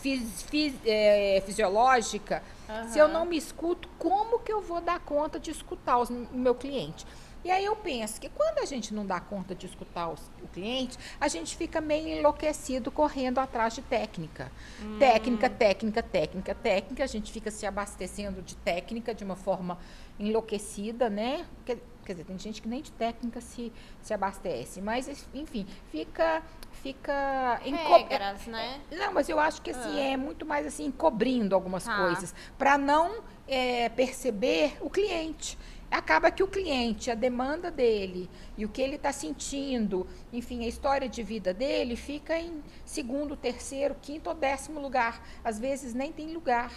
fis, 0.00 0.42
fis, 0.42 0.74
é, 0.84 1.42
fisiológica, 1.44 2.42
uhum. 2.68 2.88
se 2.88 2.98
eu 2.98 3.08
não 3.08 3.24
me 3.24 3.36
escuto, 3.36 3.88
como 3.98 4.38
que 4.40 4.52
eu 4.52 4.60
vou 4.60 4.80
dar 4.80 5.00
conta 5.00 5.40
de 5.40 5.50
escutar 5.50 5.98
o 5.98 6.12
meu 6.32 6.54
cliente? 6.54 7.06
E 7.46 7.50
aí 7.52 7.64
eu 7.64 7.76
penso 7.76 8.20
que 8.20 8.28
quando 8.28 8.58
a 8.58 8.64
gente 8.64 8.92
não 8.92 9.06
dá 9.06 9.20
conta 9.20 9.54
de 9.54 9.66
escutar 9.66 10.08
os, 10.08 10.20
o 10.42 10.48
cliente, 10.48 10.98
a 11.20 11.28
gente 11.28 11.56
fica 11.56 11.80
meio 11.80 12.08
enlouquecido 12.18 12.90
correndo 12.90 13.38
atrás 13.38 13.72
de 13.72 13.82
técnica. 13.82 14.50
Hum. 14.82 14.98
Técnica, 14.98 15.48
técnica, 15.48 16.02
técnica, 16.02 16.54
técnica. 16.56 17.04
A 17.04 17.06
gente 17.06 17.30
fica 17.30 17.48
se 17.48 17.64
abastecendo 17.64 18.42
de 18.42 18.56
técnica 18.56 19.14
de 19.14 19.22
uma 19.22 19.36
forma 19.36 19.78
enlouquecida, 20.18 21.08
né? 21.08 21.46
Quer, 21.64 21.78
quer 22.04 22.14
dizer, 22.14 22.24
tem 22.24 22.36
gente 22.36 22.60
que 22.60 22.68
nem 22.68 22.82
de 22.82 22.90
técnica 22.90 23.40
se, 23.40 23.72
se 24.02 24.12
abastece. 24.12 24.80
Mas, 24.80 25.28
enfim, 25.32 25.68
fica 25.92 26.42
fica 26.82 27.60
regras, 27.62 28.46
né? 28.48 28.80
Não, 28.90 29.12
mas 29.12 29.28
eu 29.28 29.38
acho 29.38 29.62
que 29.62 29.70
assim 29.70 30.00
ah. 30.00 30.12
é 30.12 30.16
muito 30.16 30.44
mais 30.44 30.66
assim 30.66 30.86
encobrindo 30.86 31.54
algumas 31.54 31.88
ah. 31.88 31.96
coisas 31.96 32.34
para 32.58 32.76
não 32.76 33.22
é, 33.46 33.88
perceber 33.88 34.76
o 34.80 34.90
cliente 34.90 35.56
acaba 35.90 36.30
que 36.30 36.42
o 36.42 36.48
cliente, 36.48 37.10
a 37.10 37.14
demanda 37.14 37.70
dele 37.70 38.28
e 38.56 38.64
o 38.64 38.68
que 38.68 38.82
ele 38.82 38.96
está 38.96 39.12
sentindo, 39.12 40.06
enfim, 40.32 40.64
a 40.64 40.68
história 40.68 41.08
de 41.08 41.22
vida 41.22 41.54
dele 41.54 41.96
fica 41.96 42.38
em 42.38 42.62
segundo, 42.84 43.36
terceiro, 43.36 43.96
quinto 44.00 44.28
ou 44.28 44.34
décimo 44.34 44.80
lugar. 44.80 45.22
Às 45.44 45.58
vezes 45.58 45.94
nem 45.94 46.12
tem 46.12 46.32
lugar. 46.32 46.72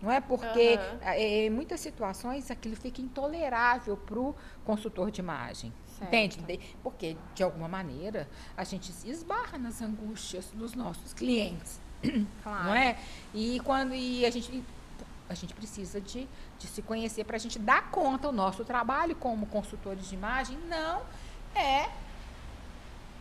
Não 0.00 0.12
é 0.12 0.20
porque 0.20 0.76
uhum. 0.76 1.12
em 1.16 1.50
muitas 1.50 1.80
situações 1.80 2.50
aquilo 2.50 2.76
fica 2.76 3.00
intolerável 3.00 3.96
para 3.96 4.18
o 4.18 4.34
consultor 4.64 5.10
de 5.10 5.20
imagem. 5.20 5.72
Certo. 5.98 6.14
Entende? 6.14 6.76
Porque, 6.82 7.16
de 7.34 7.42
alguma 7.42 7.66
maneira, 7.66 8.28
a 8.56 8.62
gente 8.62 8.92
se 8.92 9.10
esbarra 9.10 9.58
nas 9.58 9.82
angústias 9.82 10.50
dos 10.54 10.74
nossos 10.74 11.12
clientes. 11.12 11.80
Claro. 12.44 12.64
Não 12.64 12.74
é? 12.74 12.96
E 13.34 13.58
quando 13.64 13.92
e 13.92 14.24
a 14.24 14.30
gente 14.30 14.62
a 15.28 15.34
gente 15.34 15.54
precisa 15.54 16.00
de, 16.00 16.28
de 16.58 16.66
se 16.66 16.82
conhecer 16.82 17.24
para 17.24 17.36
a 17.36 17.38
gente 17.38 17.58
dar 17.58 17.90
conta. 17.90 18.28
O 18.28 18.32
nosso 18.32 18.64
trabalho 18.64 19.14
como 19.14 19.46
consultores 19.46 20.08
de 20.08 20.14
imagem 20.14 20.58
não 20.68 21.02
é, 21.54 21.88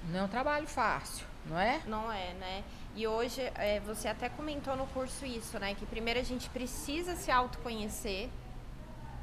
não 0.10 0.20
é 0.20 0.24
um 0.24 0.28
trabalho 0.28 0.68
fácil, 0.68 1.26
não 1.46 1.60
é? 1.60 1.82
Não 1.86 2.12
é, 2.12 2.34
né? 2.34 2.64
E 2.96 3.06
hoje, 3.06 3.42
é, 3.56 3.80
você 3.82 4.08
até 4.08 4.30
comentou 4.30 4.76
no 4.76 4.88
curso 4.88 5.26
isso, 5.26 5.60
né? 5.60 5.76
Que 5.76 5.86
primeiro 5.86 6.20
a 6.20 6.24
gente 6.24 6.50
precisa 6.50 7.16
se 7.16 7.30
autoconhecer 7.30 8.30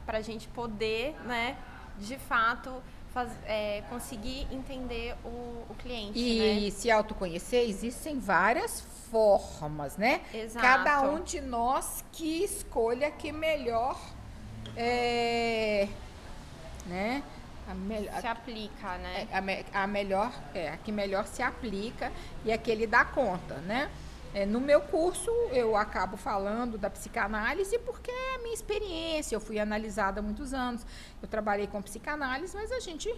para 0.07 0.19
a 0.19 0.23
gente 0.23 0.47
poder, 0.49 1.15
né, 1.25 1.57
de 1.99 2.19
fato, 2.19 2.83
faz, 3.13 3.31
é, 3.47 3.83
conseguir 3.89 4.47
entender 4.51 5.15
o, 5.25 5.65
o 5.71 5.77
cliente. 5.79 6.19
E 6.19 6.65
né? 6.65 6.71
se 6.71 6.91
autoconhecer, 6.91 7.69
existem 7.69 8.19
várias 8.19 8.81
formas, 9.15 9.97
né? 9.97 10.23
Exato. 10.33 10.67
Cada 10.67 11.03
um 11.03 11.21
de 11.21 11.41
nós 11.41 12.05
que 12.13 12.45
escolha 12.45 13.11
que 13.11 13.31
melhor 13.33 13.99
é, 14.77 15.89
né? 16.87 17.23
A 17.69 17.75
melhor, 17.75 18.21
se 18.21 18.27
aplica, 18.27 18.99
né? 18.99 19.27
É, 19.31 19.65
a, 19.73 19.85
a, 19.85 19.87
melhor, 19.87 20.33
é, 20.55 20.69
a 20.69 20.77
que 20.77 20.93
melhor 20.93 21.27
se 21.27 21.43
aplica 21.43 22.13
e 22.45 22.53
a 22.53 22.59
que 22.59 22.71
ele 22.71 22.87
dá 22.87 23.05
conta, 23.05 23.55
né? 23.59 23.91
É, 24.35 24.45
no 24.45 24.61
meu 24.61 24.81
curso, 24.81 25.31
eu 25.53 25.77
acabo 25.77 26.17
falando 26.17 26.77
da 26.77 26.91
psicanálise 26.91 27.79
porque 27.79 28.11
é 28.11 28.35
a 28.35 28.39
minha 28.39 28.53
experiência. 28.53 29.37
Eu 29.37 29.41
fui 29.41 29.61
analisada 29.61 30.19
há 30.19 30.23
muitos 30.23 30.53
anos. 30.53 30.85
Eu 31.23 31.29
trabalhei 31.29 31.69
com 31.69 31.81
psicanálise, 31.81 32.55
mas 32.57 32.73
a 32.73 32.81
gente 32.81 33.15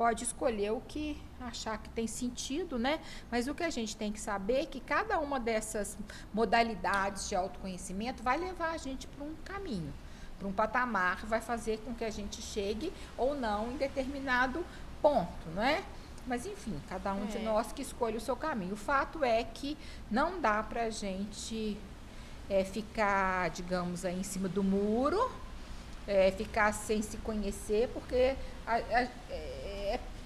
pode 0.00 0.24
escolher 0.24 0.72
o 0.72 0.80
que 0.80 1.20
achar 1.38 1.76
que 1.76 1.90
tem 1.90 2.06
sentido, 2.06 2.78
né? 2.78 3.00
Mas 3.30 3.46
o 3.48 3.54
que 3.54 3.62
a 3.62 3.68
gente 3.68 3.94
tem 3.94 4.10
que 4.10 4.18
saber 4.18 4.62
é 4.62 4.64
que 4.64 4.80
cada 4.80 5.18
uma 5.18 5.38
dessas 5.38 5.98
modalidades 6.32 7.28
de 7.28 7.36
autoconhecimento 7.36 8.22
vai 8.22 8.38
levar 8.38 8.70
a 8.70 8.78
gente 8.78 9.06
para 9.06 9.22
um 9.22 9.34
caminho, 9.44 9.92
para 10.38 10.48
um 10.48 10.52
patamar, 10.54 11.26
vai 11.26 11.42
fazer 11.42 11.80
com 11.80 11.94
que 11.94 12.02
a 12.02 12.08
gente 12.08 12.40
chegue 12.40 12.90
ou 13.18 13.34
não 13.34 13.72
em 13.72 13.76
determinado 13.76 14.64
ponto, 15.02 15.50
não 15.54 15.62
é? 15.62 15.84
Mas 16.26 16.46
enfim, 16.46 16.80
cada 16.88 17.12
um 17.12 17.24
é. 17.24 17.26
de 17.26 17.38
nós 17.40 17.70
que 17.70 17.82
escolhe 17.82 18.16
o 18.16 18.22
seu 18.22 18.36
caminho. 18.36 18.72
O 18.72 18.78
fato 18.78 19.22
é 19.22 19.44
que 19.44 19.76
não 20.10 20.40
dá 20.40 20.62
para 20.62 20.84
a 20.84 20.90
gente 20.90 21.76
é, 22.48 22.64
ficar, 22.64 23.50
digamos, 23.50 24.06
aí 24.06 24.18
em 24.18 24.22
cima 24.22 24.48
do 24.48 24.64
muro, 24.64 25.30
é, 26.06 26.30
ficar 26.30 26.72
sem 26.72 27.02
se 27.02 27.18
conhecer, 27.18 27.88
porque 27.88 28.34
a, 28.66 28.76
a, 28.76 29.02
é, 29.30 29.69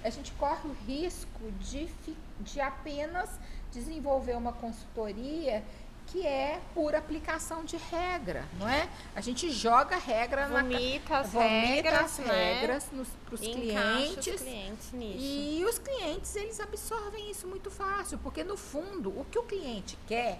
a 0.05 0.11
gente 0.11 0.33
corre 0.33 0.69
o 0.69 0.77
risco 0.87 1.51
de, 1.61 1.89
de 2.41 2.61
apenas 2.61 3.31
desenvolver 3.73 4.37
uma 4.37 4.53
consultoria 4.53 5.65
que 6.07 6.27
é 6.27 6.61
por 6.75 6.95
aplicação 6.95 7.65
de 7.65 7.79
regra, 7.79 8.45
não 8.59 8.69
é? 8.69 8.87
A 9.17 9.23
gente 9.23 9.51
joga 9.51 9.97
regra 9.97 10.47
vomita 10.47 11.15
na 11.15 11.21
as 11.21 11.31
vomita 11.31 11.49
regras, 11.49 12.01
as 12.03 12.19
regras 12.19 12.85
né? 12.93 13.07
para 13.25 13.35
os 13.35 13.41
clientes, 13.41 14.27
os 14.27 14.43
clientes 14.43 14.93
nisso. 14.93 15.19
e 15.19 15.65
os 15.65 15.79
clientes 15.79 16.37
eles 16.37 16.61
absorvem 16.61 17.31
isso 17.31 17.47
muito 17.47 17.71
fácil, 17.71 18.19
porque 18.19 18.45
no 18.45 18.57
fundo 18.57 19.09
o 19.19 19.25
que 19.31 19.39
o 19.39 19.45
cliente 19.45 19.99
quer 20.07 20.39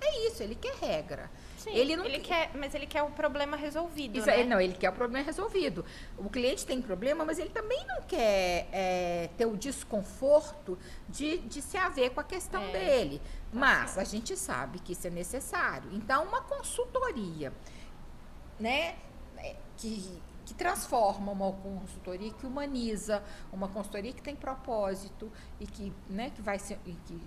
é 0.00 0.28
isso, 0.28 0.42
ele 0.42 0.54
quer 0.54 0.74
regra. 0.76 1.28
Sim, 1.60 1.70
ele 1.74 1.94
não 1.94 2.06
ele 2.06 2.20
quer, 2.20 2.50
mas 2.54 2.74
ele 2.74 2.86
quer 2.86 3.02
o 3.02 3.10
problema 3.10 3.56
resolvido, 3.56 4.16
isso, 4.16 4.26
né? 4.26 4.44
Não, 4.44 4.58
ele 4.58 4.72
quer 4.72 4.88
o 4.88 4.92
problema 4.92 5.24
resolvido. 5.24 5.84
O 6.16 6.30
cliente 6.30 6.64
tem 6.64 6.80
problema, 6.80 7.22
mas 7.22 7.38
ele 7.38 7.50
também 7.50 7.86
não 7.86 8.02
quer 8.02 8.66
é, 8.72 9.28
ter 9.36 9.44
o 9.44 9.56
desconforto 9.56 10.78
de, 11.08 11.38
de 11.38 11.60
se 11.60 11.76
haver 11.76 12.10
com 12.10 12.20
a 12.20 12.24
questão 12.24 12.62
é, 12.62 12.72
dele. 12.72 13.18
Tá 13.18 13.58
mas 13.58 13.90
certo. 13.90 14.00
a 14.00 14.04
gente 14.10 14.36
sabe 14.36 14.78
que 14.78 14.92
isso 14.92 15.06
é 15.06 15.10
necessário. 15.10 15.90
Então, 15.92 16.24
uma 16.24 16.40
consultoria, 16.40 17.52
né, 18.58 18.96
que 19.76 20.20
que 20.50 20.54
transforma 20.54 21.30
uma 21.30 21.52
consultoria 21.52 22.32
que 22.32 22.44
humaniza, 22.44 23.22
uma 23.52 23.68
consultoria 23.68 24.12
que 24.12 24.20
tem 24.20 24.34
propósito 24.34 25.30
e 25.60 25.66
que, 25.66 25.92
né, 26.08 26.30
que 26.30 26.42
vai 26.42 26.58
ser, 26.58 26.76
que 27.06 27.22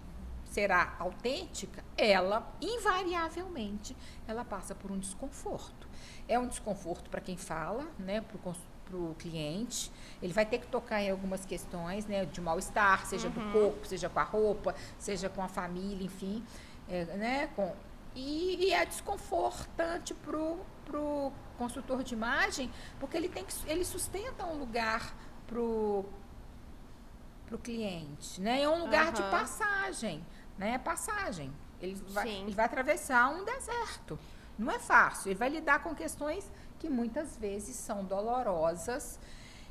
será 0.54 0.96
autêntica, 1.00 1.84
ela 1.98 2.48
invariavelmente 2.62 3.98
ela 4.28 4.46
passa 4.46 4.76
por 4.76 4.92
um 4.92 5.00
desconforto. 5.00 5.88
É 6.28 6.38
um 6.38 6.48
desconforto 6.48 7.10
para 7.10 7.20
quem 7.20 7.36
fala, 7.36 7.88
né, 7.98 8.22
para 8.22 8.96
o 8.96 9.16
cliente. 9.16 9.92
Ele 10.22 10.32
vai 10.32 10.46
ter 10.46 10.60
que 10.60 10.68
tocar 10.68 11.02
em 11.02 11.10
algumas 11.10 11.44
questões, 11.44 12.06
né, 12.06 12.24
de 12.26 12.40
mal-estar, 12.40 13.04
seja 13.08 13.30
uhum. 13.30 13.34
do 13.34 13.52
corpo, 13.52 13.88
seja 13.88 14.08
com 14.10 14.20
a 14.20 14.24
roupa, 14.24 14.76
seja 15.00 15.28
com 15.28 15.42
a 15.42 15.48
família, 15.48 16.06
enfim, 16.06 16.46
é, 16.88 17.06
né, 17.06 17.48
com 17.56 17.74
e, 18.16 18.68
e 18.68 18.74
é 18.74 18.86
desconfortante 18.86 20.14
para 20.14 20.38
o 20.38 21.34
consultor 21.58 22.04
de 22.04 22.14
imagem, 22.14 22.70
porque 23.00 23.18
ele 23.18 23.28
tem 23.28 23.44
que 23.44 23.56
ele 23.66 23.84
sustenta 23.84 24.46
um 24.46 24.60
lugar 24.60 25.16
para 25.48 25.60
o 25.60 26.06
cliente, 27.64 28.40
né? 28.40 28.62
É 28.62 28.70
um 28.70 28.82
lugar 28.82 29.08
uhum. 29.08 29.14
de 29.14 29.22
passagem 29.24 30.24
né? 30.58 30.76
É 30.76 30.78
passagem. 30.78 31.52
Ele 31.82 31.96
vai, 32.10 32.30
ele 32.30 32.54
vai 32.54 32.66
atravessar 32.66 33.30
um 33.30 33.44
deserto. 33.44 34.18
Não 34.58 34.72
é 34.72 34.80
fácil. 34.80 35.30
Ele 35.30 35.40
vai 35.40 35.50
lidar 35.50 35.84
com 35.84 35.94
questões 35.94 36.50
que 36.80 36.90
muitas 36.90 37.38
vezes 37.38 37.76
são 37.76 38.04
dolorosas. 38.04 39.20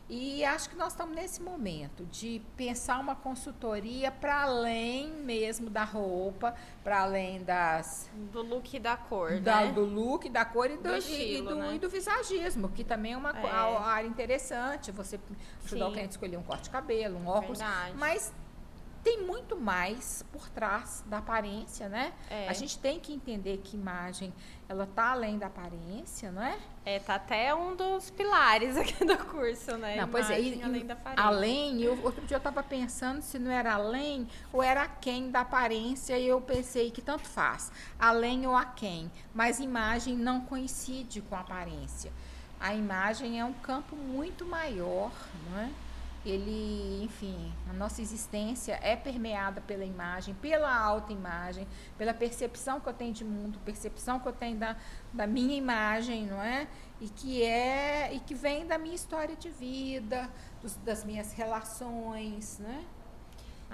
E 0.08 0.44
acho 0.44 0.68
que 0.68 0.76
nós 0.76 0.92
estamos 0.92 1.14
nesse 1.14 1.40
momento 1.40 2.04
de 2.06 2.42
pensar 2.54 2.98
uma 2.98 3.14
consultoria 3.14 4.10
para 4.10 4.42
além 4.42 5.08
mesmo 5.08 5.70
da 5.70 5.84
roupa, 5.84 6.54
para 6.84 7.00
além 7.00 7.42
das. 7.42 8.10
Do 8.30 8.42
look 8.42 8.76
e 8.76 8.80
da 8.80 8.94
cor. 8.94 9.40
Da, 9.40 9.62
né? 9.62 9.72
Do 9.72 9.84
look, 9.84 10.28
da 10.28 10.44
cor 10.44 10.70
e 10.70 10.76
do, 10.76 10.82
do 10.82 10.96
estilo, 10.96 11.50
e, 11.50 11.54
do, 11.54 11.54
né? 11.54 11.74
e 11.76 11.78
do 11.78 11.88
visagismo, 11.88 12.68
que 12.68 12.84
também 12.84 13.12
é 13.12 13.16
uma 13.16 13.30
é. 13.30 13.76
área 13.78 14.06
interessante. 14.06 14.90
Você 14.90 15.18
ajudar 15.64 15.86
Sim. 15.86 15.90
o 15.90 15.92
cliente 15.92 16.08
a 16.08 16.10
escolher 16.10 16.36
um 16.36 16.42
corte 16.42 16.64
de 16.64 16.70
cabelo, 16.70 17.18
um 17.18 17.28
óculos. 17.28 17.60
Verdade. 17.60 17.96
Mas 17.96 18.34
tem 19.02 19.22
muito 19.24 19.56
mais 19.56 20.24
por 20.32 20.48
trás 20.50 21.02
da 21.06 21.18
aparência, 21.18 21.88
né? 21.88 22.12
É. 22.30 22.48
A 22.48 22.52
gente 22.52 22.78
tem 22.78 23.00
que 23.00 23.12
entender 23.12 23.58
que 23.58 23.76
imagem, 23.76 24.32
ela 24.68 24.86
tá 24.86 25.10
além 25.10 25.38
da 25.38 25.46
aparência, 25.46 26.30
não 26.30 26.42
é? 26.42 26.56
É, 26.84 26.98
tá 26.98 27.16
até 27.16 27.54
um 27.54 27.74
dos 27.74 28.10
pilares 28.10 28.76
aqui 28.78 29.04
do 29.04 29.16
curso, 29.26 29.76
né? 29.76 29.96
Não, 29.96 30.08
pois 30.08 30.30
é, 30.30 30.40
e, 30.40 30.62
além 30.62 30.86
da 30.86 30.94
aparência. 30.94 31.24
Além, 31.24 31.82
eu, 31.82 31.98
outro 32.04 32.24
dia 32.26 32.36
eu 32.36 32.38
estava 32.38 32.62
pensando 32.62 33.22
se 33.22 33.38
não 33.38 33.50
era 33.50 33.74
além 33.74 34.28
ou 34.52 34.62
era 34.62 34.86
quem 34.86 35.30
da 35.30 35.40
aparência 35.40 36.16
e 36.18 36.26
eu 36.26 36.40
pensei 36.40 36.90
que 36.90 37.02
tanto 37.02 37.28
faz, 37.28 37.72
além 37.98 38.46
ou 38.46 38.54
a 38.54 38.64
quem, 38.64 39.10
mas 39.34 39.58
imagem 39.58 40.16
não 40.16 40.42
coincide 40.42 41.20
com 41.22 41.34
a 41.34 41.40
aparência. 41.40 42.12
A 42.60 42.72
imagem 42.72 43.40
é 43.40 43.44
um 43.44 43.52
campo 43.52 43.96
muito 43.96 44.46
maior, 44.46 45.10
não 45.50 45.58
é? 45.58 45.70
Ele, 46.24 47.02
enfim, 47.02 47.52
a 47.68 47.72
nossa 47.72 48.00
existência 48.00 48.78
é 48.82 48.94
permeada 48.94 49.60
pela 49.60 49.84
imagem, 49.84 50.34
pela 50.34 50.72
autoimagem, 50.74 51.66
pela 51.98 52.14
percepção 52.14 52.80
que 52.80 52.88
eu 52.88 52.92
tenho 52.92 53.12
de 53.12 53.24
mundo, 53.24 53.58
percepção 53.64 54.20
que 54.20 54.28
eu 54.28 54.32
tenho 54.32 54.56
da, 54.56 54.76
da 55.12 55.26
minha 55.26 55.56
imagem, 55.56 56.26
não 56.26 56.40
é? 56.40 56.68
E 57.00 57.08
que 57.08 57.42
é 57.42 58.14
e 58.14 58.20
que 58.20 58.34
vem 58.34 58.66
da 58.66 58.78
minha 58.78 58.94
história 58.94 59.34
de 59.34 59.50
vida, 59.50 60.30
dos, 60.60 60.76
das 60.76 61.04
minhas 61.04 61.32
relações, 61.32 62.58
né? 62.60 62.84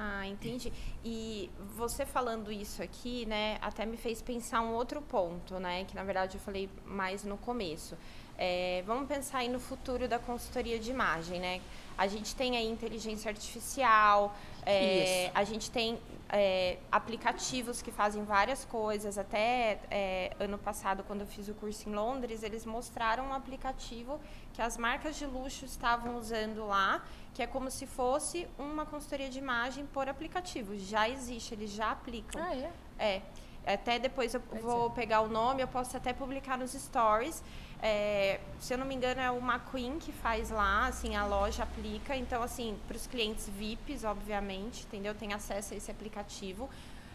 Ah, 0.00 0.25
entendi. 0.28 0.73
E 1.05 1.50
você 1.76 2.07
falando 2.07 2.52
isso 2.52 2.81
aqui, 2.81 3.26
né, 3.26 3.59
até 3.61 3.85
me 3.85 3.97
fez 3.97 4.23
pensar 4.23 4.61
um 4.61 4.73
outro 4.73 5.02
ponto, 5.02 5.59
né, 5.59 5.85
que 5.87 5.95
na 5.97 6.05
verdade 6.05 6.37
eu 6.37 6.40
falei 6.40 6.71
mais 6.87 7.25
no 7.25 7.37
começo. 7.37 7.99
É, 8.38 8.85
vamos 8.87 9.09
pensar 9.09 9.38
aí 9.38 9.49
no 9.49 9.59
futuro 9.59 10.07
da 10.07 10.21
consultoria 10.21 10.78
de 10.78 10.93
imagem, 10.93 11.40
né? 11.40 11.61
A 11.99 12.07
gente 12.07 12.35
tem 12.37 12.57
aí 12.57 12.71
inteligência 12.71 13.28
artificial, 13.28 14.35
é, 14.64 15.33
a 15.35 15.43
gente 15.43 15.69
tem 15.69 15.99
é, 16.28 16.78
aplicativos 16.93 17.82
que 17.82 17.91
fazem 17.91 18.23
várias 18.25 18.65
coisas. 18.65 19.19
Até 19.19 19.80
é, 19.91 20.32
ano 20.39 20.56
passado, 20.56 21.02
quando 21.02 21.23
eu 21.23 21.26
fiz 21.26 21.49
o 21.49 21.54
curso 21.54 21.89
em 21.89 21.93
Londres, 21.93 22.45
eles 22.45 22.65
mostraram 22.65 23.25
um 23.26 23.32
aplicativo 23.32 24.21
que 24.52 24.63
as 24.63 24.76
marcas 24.76 25.17
de 25.17 25.26
luxo 25.26 25.65
estavam 25.65 26.17
usando 26.17 26.67
lá, 26.67 27.04
que 27.34 27.43
é 27.43 27.47
como 27.47 27.71
se 27.71 27.87
fosse 27.87 28.47
uma 28.58 28.87
consultoria 28.87 29.28
de 29.28 29.39
imagem 29.39 29.84
por 29.87 30.08
aplicativo. 30.08 30.78
Já 30.78 31.08
existe, 31.08 31.54
eles 31.54 31.73
já 31.73 31.91
aplicam. 31.91 32.41
Ah, 32.41 32.54
é? 32.54 32.71
É. 32.99 33.23
Até 33.66 33.99
depois 33.99 34.32
eu 34.34 34.40
vou 34.62 34.88
é. 34.88 34.90
pegar 34.90 35.21
o 35.21 35.28
nome, 35.28 35.62
eu 35.62 35.68
posso 35.68 35.97
até 35.97 36.12
publicar 36.12 36.56
nos 36.56 36.73
stories. 36.73 37.42
É, 37.80 38.40
se 38.58 38.75
eu 38.75 38.78
não 38.78 38.86
me 38.86 38.94
engano, 38.94 39.21
é 39.21 39.30
o 39.30 39.38
McQueen 39.38 39.99
que 39.99 40.10
faz 40.10 40.50
lá, 40.50 40.86
assim, 40.86 41.14
a 41.14 41.25
loja 41.25 41.62
aplica. 41.62 42.16
Então, 42.16 42.42
assim, 42.42 42.76
para 42.88 42.97
os 42.97 43.06
clientes 43.06 43.49
VIPs, 43.49 44.04
obviamente, 44.04 44.84
entendeu? 44.84 45.14
Tem 45.14 45.32
acesso 45.32 45.75
a 45.75 45.76
esse 45.76 45.90
aplicativo. 45.90 46.68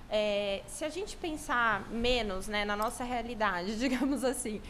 É, 0.09 0.61
se 0.67 0.85
a 0.85 0.89
gente 0.89 1.17
pensar 1.17 1.89
menos 1.89 2.47
né, 2.47 2.63
na 2.63 2.75
nossa 2.75 3.03
realidade, 3.03 3.77
digamos 3.79 4.23
assim, 4.23 4.61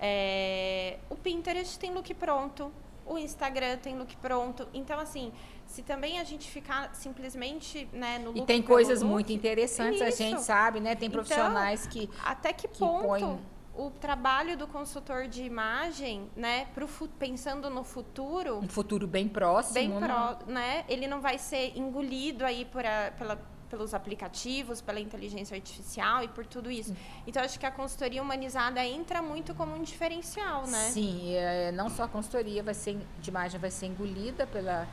é, 0.00 0.98
o 1.10 1.16
Pinterest 1.16 1.78
tem 1.78 1.92
look 1.92 2.14
pronto, 2.14 2.72
o 3.04 3.18
Instagram 3.18 3.76
tem 3.78 3.98
look 3.98 4.16
pronto. 4.16 4.66
Então, 4.72 4.98
assim, 4.98 5.32
se 5.72 5.82
também 5.82 6.20
a 6.20 6.24
gente 6.24 6.50
ficar 6.50 6.94
simplesmente 6.94 7.88
né, 7.94 8.18
no 8.18 8.26
look 8.26 8.40
E 8.40 8.46
tem 8.46 8.60
coisas 8.60 9.00
look, 9.00 9.10
muito 9.10 9.32
interessantes, 9.32 10.00
isso. 10.00 10.04
a 10.04 10.10
gente 10.10 10.42
sabe, 10.42 10.80
né? 10.80 10.94
Tem 10.94 11.08
então, 11.08 11.22
profissionais 11.22 11.86
então, 11.86 11.92
que. 11.92 12.10
Até 12.22 12.52
que, 12.52 12.68
que 12.68 12.78
ponto 12.78 13.06
põem 13.06 13.38
o 13.74 13.90
trabalho 13.90 14.54
do 14.54 14.66
consultor 14.66 15.26
de 15.26 15.42
imagem, 15.42 16.30
né, 16.36 16.66
pro, 16.74 16.86
pensando 17.18 17.70
no 17.70 17.82
futuro. 17.82 18.58
Um 18.58 18.68
futuro 18.68 19.06
bem 19.06 19.26
próximo. 19.26 19.74
Bem 19.74 19.88
né? 19.88 20.06
Pró, 20.06 20.38
né? 20.46 20.84
Ele 20.88 21.06
não 21.06 21.20
vai 21.22 21.38
ser 21.38 21.72
engolido 21.76 22.44
aí 22.44 22.66
por 22.66 22.84
a, 22.84 23.10
pela, 23.12 23.40
pelos 23.72 23.94
aplicativos, 23.94 24.82
pela 24.82 25.00
inteligência 25.00 25.54
artificial 25.54 26.22
e 26.22 26.28
por 26.28 26.44
tudo 26.44 26.70
isso. 26.70 26.94
Então, 27.26 27.42
acho 27.42 27.58
que 27.58 27.64
a 27.64 27.70
consultoria 27.70 28.20
humanizada 28.20 28.84
entra 28.84 29.22
muito 29.22 29.54
como 29.54 29.74
um 29.74 29.82
diferencial, 29.82 30.66
né? 30.66 30.90
Sim, 30.90 31.34
é, 31.34 31.72
não 31.72 31.88
só 31.88 32.02
a 32.02 32.08
consultoria 32.08 32.62
vai 32.62 32.74
ser, 32.74 32.98
de 33.18 33.30
imagem 33.30 33.58
vai 33.58 33.70
ser 33.70 33.86
engolida 33.86 34.46
pela, 34.46 34.86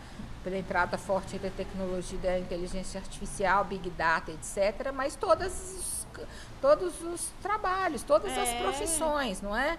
pela 0.46 0.58
entrada 0.58 0.98
forte 0.98 1.38
da 1.38 1.50
tecnologia 1.50 2.18
da 2.20 2.40
inteligência 2.40 3.02
artificial, 3.02 3.66
Big 3.66 3.90
Data, 3.90 4.32
etc., 4.32 4.94
mas 4.94 5.18
todas 5.18 6.08
todos 6.62 7.02
os 7.02 7.32
trabalhos, 7.42 8.02
todas 8.02 8.32
é. 8.32 8.42
as 8.42 8.62
profissões, 8.62 9.42
não 9.42 9.56
é? 9.56 9.78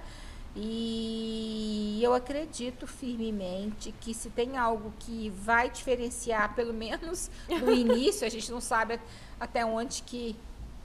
E 0.55 2.01
eu 2.03 2.13
acredito 2.13 2.87
firmemente 2.87 3.93
que 4.01 4.13
se 4.13 4.31
tem 4.31 4.57
algo 4.57 4.93
que 4.99 5.31
vai 5.31 5.71
diferenciar, 5.71 6.55
pelo 6.55 6.75
menos 6.75 7.31
no 7.49 7.71
início, 7.73 8.27
a 8.27 8.31
gente 8.31 8.51
não 8.51 8.61
sabe 8.61 9.01
até 9.39 9.65
onde 9.65 10.03
que, 10.03 10.35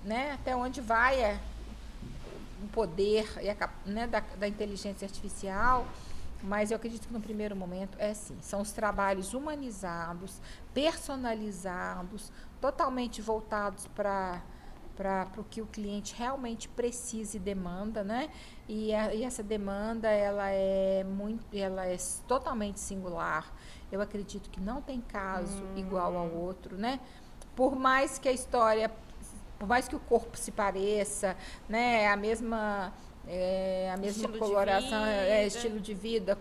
né, 0.03 0.33
até 0.33 0.55
onde 0.55 0.81
vai 0.81 1.23
a, 1.23 1.39
o 2.63 2.67
poder 2.67 3.27
a, 3.59 3.69
né, 3.89 4.05
da, 4.05 4.19
da 4.19 4.47
inteligência 4.47 5.05
artificial, 5.05 5.87
mas 6.43 6.69
eu 6.69 6.77
acredito 6.77 7.07
que 7.07 7.13
no 7.13 7.21
primeiro 7.21 7.55
momento 7.55 7.97
é 7.97 8.11
assim, 8.11 8.37
são 8.41 8.61
os 8.61 8.71
trabalhos 8.71 9.33
humanizados, 9.33 10.39
personalizados, 10.75 12.31
totalmente 12.61 13.19
voltados 13.19 13.87
para 13.95 14.43
para 14.95 15.29
o 15.37 15.43
que 15.43 15.61
o 15.61 15.65
cliente 15.65 16.15
realmente 16.17 16.67
precisa 16.69 17.37
e 17.37 17.39
demanda, 17.39 18.03
né? 18.03 18.29
E, 18.67 18.93
a, 18.93 19.13
e, 19.13 19.23
essa 19.23 19.43
demanda 19.43 20.09
ela 20.09 20.49
é 20.49 21.03
muito, 21.03 21.45
ela 21.53 21.85
é 21.85 21.97
totalmente 22.27 22.79
singular. 22.79 23.53
Eu 23.91 24.01
acredito 24.01 24.49
que 24.49 24.59
não 24.59 24.81
tem 24.81 25.01
caso 25.01 25.63
hum. 25.63 25.77
igual 25.77 26.15
ao 26.15 26.31
outro, 26.31 26.77
né? 26.77 26.99
Por 27.55 27.75
mais 27.75 28.17
que 28.17 28.27
a 28.27 28.31
história, 28.31 28.91
por 29.59 29.67
mais 29.67 29.87
que 29.87 29.95
o 29.95 29.99
corpo 29.99 30.37
se 30.37 30.51
pareça, 30.51 31.35
né? 31.69 32.07
A 32.07 32.17
mesma 32.17 32.93
é, 33.27 33.91
a 33.93 33.97
mesma 33.97 34.25
estilo 34.25 34.39
coloração, 34.39 35.05
é, 35.05 35.45
estilo 35.45 35.79
de 35.79 35.93
vida. 35.93 36.37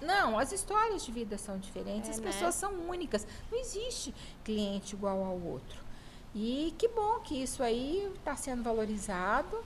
Não, 0.00 0.38
as 0.38 0.52
histórias 0.52 1.04
de 1.04 1.10
vida 1.10 1.36
são 1.36 1.58
diferentes, 1.58 2.08
é, 2.08 2.12
as 2.12 2.20
né? 2.20 2.26
pessoas 2.26 2.54
são 2.54 2.72
únicas. 2.88 3.26
Não 3.50 3.58
existe 3.58 4.14
cliente 4.44 4.94
igual 4.94 5.22
ao 5.24 5.38
outro. 5.40 5.87
E 6.40 6.72
que 6.78 6.86
bom 6.86 7.18
que 7.18 7.42
isso 7.42 7.64
aí 7.64 8.08
está 8.14 8.36
sendo 8.36 8.62
valorizado. 8.62 9.58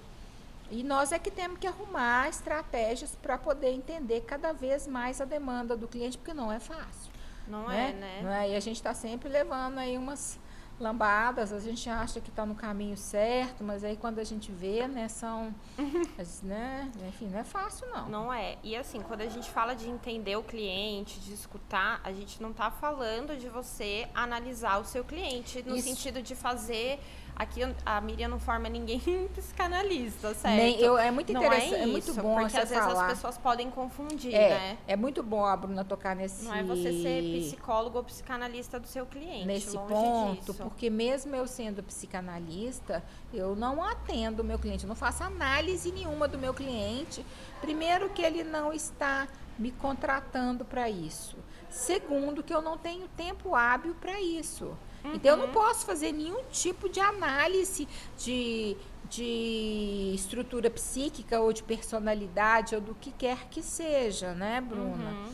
E 0.70 0.82
nós 0.82 1.12
é 1.12 1.18
que 1.18 1.30
temos 1.30 1.58
que 1.58 1.66
arrumar 1.66 2.30
estratégias 2.30 3.14
para 3.20 3.37
poder 3.37 3.72
entender 3.72 4.22
cada 4.22 4.52
vez 4.52 4.87
mais 4.87 5.20
a 5.20 5.26
demanda 5.26 5.76
do 5.76 5.87
cliente, 5.87 6.16
porque 6.16 6.32
não 6.32 6.50
é 6.50 6.58
fácil. 6.58 7.12
Não 7.46 7.68
né? 7.68 7.90
é, 7.90 7.92
né? 7.92 8.20
Não 8.22 8.32
é? 8.32 8.50
E 8.50 8.56
a 8.56 8.61
gente 8.61 8.76
está 8.76 8.94
sempre 8.94 9.28
levando 9.28 9.76
aí 9.76 9.98
umas 9.98 10.38
lambadas, 10.83 11.53
a 11.53 11.61
gente 11.61 11.88
acha 11.88 12.21
que 12.21 12.29
está 12.29 12.45
no 12.45 12.55
caminho 12.55 12.97
certo, 12.97 13.62
mas 13.62 13.85
aí 13.85 13.97
quando 13.97 14.18
a 14.18 14.25
gente 14.25 14.51
vê, 14.51 14.87
né, 14.88 15.09
são, 15.09 15.55
né, 16.42 16.90
enfim, 17.09 17.29
não 17.29 17.38
é 17.38 17.45
fácil 17.45 17.87
não. 17.88 18.09
Não 18.09 18.33
é. 18.33 18.59
E 18.62 18.77
assim, 18.77 19.01
quando 19.01 19.21
a 19.21 19.29
gente 19.29 19.51
fala 19.51 19.75
de 19.75 19.88
entender 19.88 20.37
o 20.37 20.42
cliente, 20.42 21.21
de 21.21 21.33
escutar, 21.33 22.01
a 22.03 22.12
gente 22.12 22.42
não 22.42 22.51
está 22.51 22.71
falando 22.71 23.37
de 23.37 23.49
você 23.49 24.09
analisar 24.14 24.79
o 24.79 24.85
seu 24.85 25.05
cliente 25.05 25.62
no 25.62 25.77
Isso. 25.77 25.88
sentido 25.88 26.21
de 26.21 26.35
fazer 26.35 26.99
aqui 27.35 27.61
a 27.85 28.01
Miriam 28.01 28.29
não 28.29 28.38
forma 28.38 28.68
ninguém 28.68 29.01
psicanalista, 29.35 30.35
certo? 30.35 30.57
Nem, 30.57 30.81
eu, 30.81 30.97
é 30.99 31.11
muito 31.11 31.31
interessante, 31.33 31.75
é, 31.75 31.83
é, 31.83 31.87
muito 31.87 32.14
bom 32.14 32.38
porque 32.40 32.57
às 32.57 32.68
vezes 32.68 32.85
falar. 32.85 33.07
as 33.07 33.12
pessoas 33.14 33.38
podem 33.38 33.71
confundir, 33.71 34.35
é, 34.35 34.49
né? 34.51 34.79
é 34.87 34.97
muito 34.97 35.23
bom 35.23 35.45
a 35.45 35.57
Bruna 35.57 35.85
tocar 35.85 36.14
nesse 36.14 36.45
Não 36.45 36.55
é 36.55 36.62
você 36.62 36.92
ser 37.03 37.23
psicólogo 37.40 37.99
ou 37.99 38.05
psicanalista 38.05 38.79
do 38.79 38.87
seu 38.87 39.07
cliente, 39.07 39.47
nesse 39.47 39.77
ponto, 39.77 40.53
disso. 40.53 40.62
porque 40.62 40.88
mesmo 40.88 41.35
eu 41.35 41.47
sendo 41.47 41.83
psicanalista, 41.83 43.03
eu 43.33 43.57
não 43.57 43.83
atendo 43.83 44.42
o 44.42 44.45
meu 44.45 44.59
cliente, 44.59 44.85
eu 44.85 44.88
não 44.88 44.97
faço 44.97 45.25
análise 45.25 45.90
nenhuma 45.90 46.29
do 46.29 46.38
meu 46.38 46.55
cliente. 46.55 47.25
Primeiro 47.61 48.11
que 48.11 48.23
ele 48.23 48.45
não 48.45 48.73
está 48.73 49.29
me 49.59 49.71
contratando 49.71 50.64
para 50.64 50.88
isso. 50.88 51.37
Segundo 51.71 52.42
que 52.42 52.53
eu 52.53 52.61
não 52.61 52.77
tenho 52.77 53.09
tempo 53.09 53.55
hábil 53.55 53.95
para 53.95 54.21
isso. 54.21 54.77
Então 55.05 55.33
eu 55.33 55.37
não 55.37 55.47
Uhum. 55.47 55.53
posso 55.53 55.85
fazer 55.85 56.12
nenhum 56.12 56.43
tipo 56.51 56.88
de 56.88 57.01
análise 57.01 57.88
de, 58.17 58.77
de 59.11 60.12
estrutura 60.15 60.71
psíquica 60.71 61.41
ou 61.41 61.53
de 61.53 61.62
personalidade 61.62 62.75
ou 62.75 62.81
do 62.81 62.95
que 62.95 63.11
quer 63.12 63.49
que 63.49 63.62
seja, 63.62 64.33
né, 64.33 64.61
Bruna? 64.61 65.11
Uhum. 65.11 65.33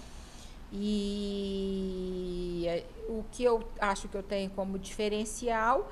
E 0.70 2.64
é, 2.66 2.84
o 3.08 3.24
que 3.32 3.42
eu 3.44 3.62
acho 3.80 4.08
que 4.08 4.16
eu 4.16 4.22
tenho 4.22 4.50
como 4.50 4.78
diferencial 4.78 5.90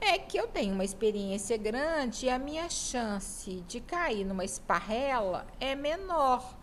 é 0.00 0.18
que 0.18 0.36
eu 0.38 0.46
tenho 0.46 0.72
uma 0.74 0.84
experiência 0.84 1.56
grande 1.58 2.26
e 2.26 2.30
a 2.30 2.38
minha 2.38 2.68
chance 2.70 3.62
de 3.68 3.80
cair 3.80 4.24
numa 4.24 4.44
esparrela 4.44 5.46
é 5.60 5.74
menor. 5.74 6.54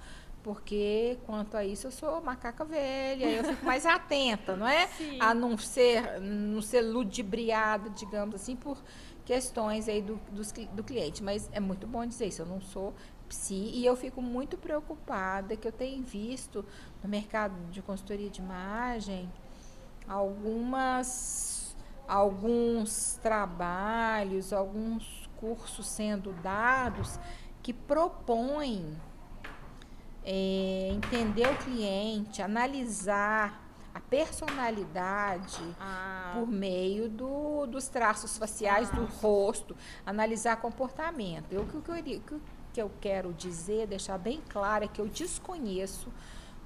Porque 0.48 1.20
quanto 1.26 1.58
a 1.58 1.66
isso 1.66 1.88
eu 1.88 1.92
sou 1.92 2.22
macaca 2.22 2.64
velha, 2.64 3.26
eu 3.26 3.44
fico 3.44 3.66
mais 3.66 3.84
atenta, 3.86 4.56
não 4.56 4.66
é? 4.66 4.88
Sim. 4.88 5.18
A 5.20 5.34
não 5.34 5.58
ser, 5.58 6.22
não 6.22 6.62
ser 6.62 6.80
ludibriada, 6.84 7.90
digamos 7.90 8.34
assim, 8.36 8.56
por 8.56 8.82
questões 9.26 9.90
aí 9.90 10.02
do, 10.02 10.18
cli- 10.54 10.70
do 10.72 10.86
cliente. 10.86 11.22
Mas 11.22 11.50
é 11.52 11.60
muito 11.60 11.86
bom 11.86 12.06
dizer 12.06 12.28
isso, 12.28 12.44
eu 12.44 12.46
não 12.46 12.62
sou 12.62 12.94
psi 13.28 13.56
e 13.56 13.86
eu 13.86 13.94
fico 13.98 14.22
muito 14.22 14.58
preocupada 14.58 15.58
que 15.58 15.68
eu 15.68 15.72
tenho 15.74 16.02
visto 16.02 16.64
no 17.04 17.10
mercado 17.10 17.54
de 17.70 17.82
consultoria 17.82 18.30
de 18.30 18.40
imagem 18.40 19.30
algumas 20.08 21.76
alguns 22.08 23.20
trabalhos, 23.22 24.54
alguns 24.54 25.30
cursos 25.36 25.86
sendo 25.86 26.32
dados 26.42 27.20
que 27.62 27.74
propõem 27.74 28.96
é, 30.30 30.90
entender 30.92 31.48
o 31.48 31.56
cliente, 31.58 32.42
analisar 32.42 33.64
a 33.94 34.00
personalidade 34.02 35.58
Ah, 35.80 36.34
por 36.36 36.46
meio 36.48 37.08
do- 37.10 37.66
dos 37.66 37.88
traços 37.88 38.38
faciais 38.38 38.90
do 38.90 39.04
Traços. 39.06 39.22
rosto, 39.22 39.76
analisar 40.06 40.58
comportamento. 40.58 41.46
Eu, 41.52 41.62
o 41.62 41.82
que 41.82 42.04
que- 42.20 42.42
que 42.74 42.82
eu 42.82 42.92
quero 43.00 43.34
dizer, 43.34 43.88
deixar 43.88 44.18
bem 44.18 44.42
claro, 44.50 44.84
é 44.84 44.88
que 44.88 45.00
eu 45.00 45.08
desconheço 45.08 46.10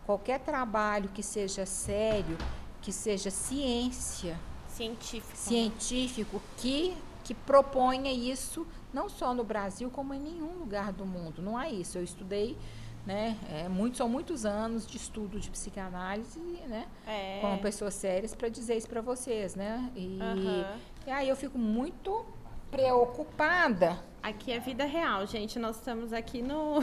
qualquer 0.05 0.39
trabalho 0.39 1.09
que 1.09 1.21
seja 1.21 1.65
sério, 1.65 2.37
que 2.81 2.91
seja 2.91 3.29
ciência, 3.29 4.37
científico. 4.67 5.37
científico, 5.37 6.41
que, 6.57 6.97
que 7.23 7.35
proponha 7.35 8.11
isso, 8.11 8.65
não 8.91 9.07
só 9.07 9.33
no 9.33 9.43
Brasil, 9.43 9.89
como 9.91 10.13
em 10.15 10.19
nenhum 10.19 10.57
lugar 10.57 10.91
do 10.91 11.05
mundo. 11.05 11.41
Não 11.43 11.55
há 11.55 11.69
isso. 11.69 11.97
Eu 11.97 12.03
estudei, 12.03 12.57
né, 13.05 13.37
é, 13.49 13.67
muito, 13.67 13.97
são 13.97 14.07
muitos 14.07 14.45
anos 14.45 14.85
de 14.85 14.97
estudo 14.97 15.39
de 15.39 15.49
psicanálise, 15.49 16.39
né? 16.67 16.85
É. 17.07 17.39
com 17.41 17.57
pessoas 17.57 17.93
sérias 17.93 18.35
para 18.35 18.49
dizer 18.49 18.77
isso 18.77 18.87
para 18.87 19.01
vocês, 19.01 19.55
né? 19.55 19.91
E, 19.95 20.19
Aham. 20.21 20.77
e 21.07 21.11
aí 21.11 21.29
eu 21.29 21.35
fico 21.35 21.57
muito 21.57 22.25
preocupada. 22.69 23.99
Aqui 24.21 24.51
é 24.51 24.59
vida 24.59 24.85
real, 24.85 25.25
gente. 25.25 25.57
Nós 25.57 25.77
estamos 25.77 26.13
aqui 26.13 26.41
no, 26.41 26.79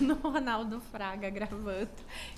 no 0.00 0.14
Ronaldo 0.14 0.80
Fraga 0.80 1.28
gravando. 1.30 1.88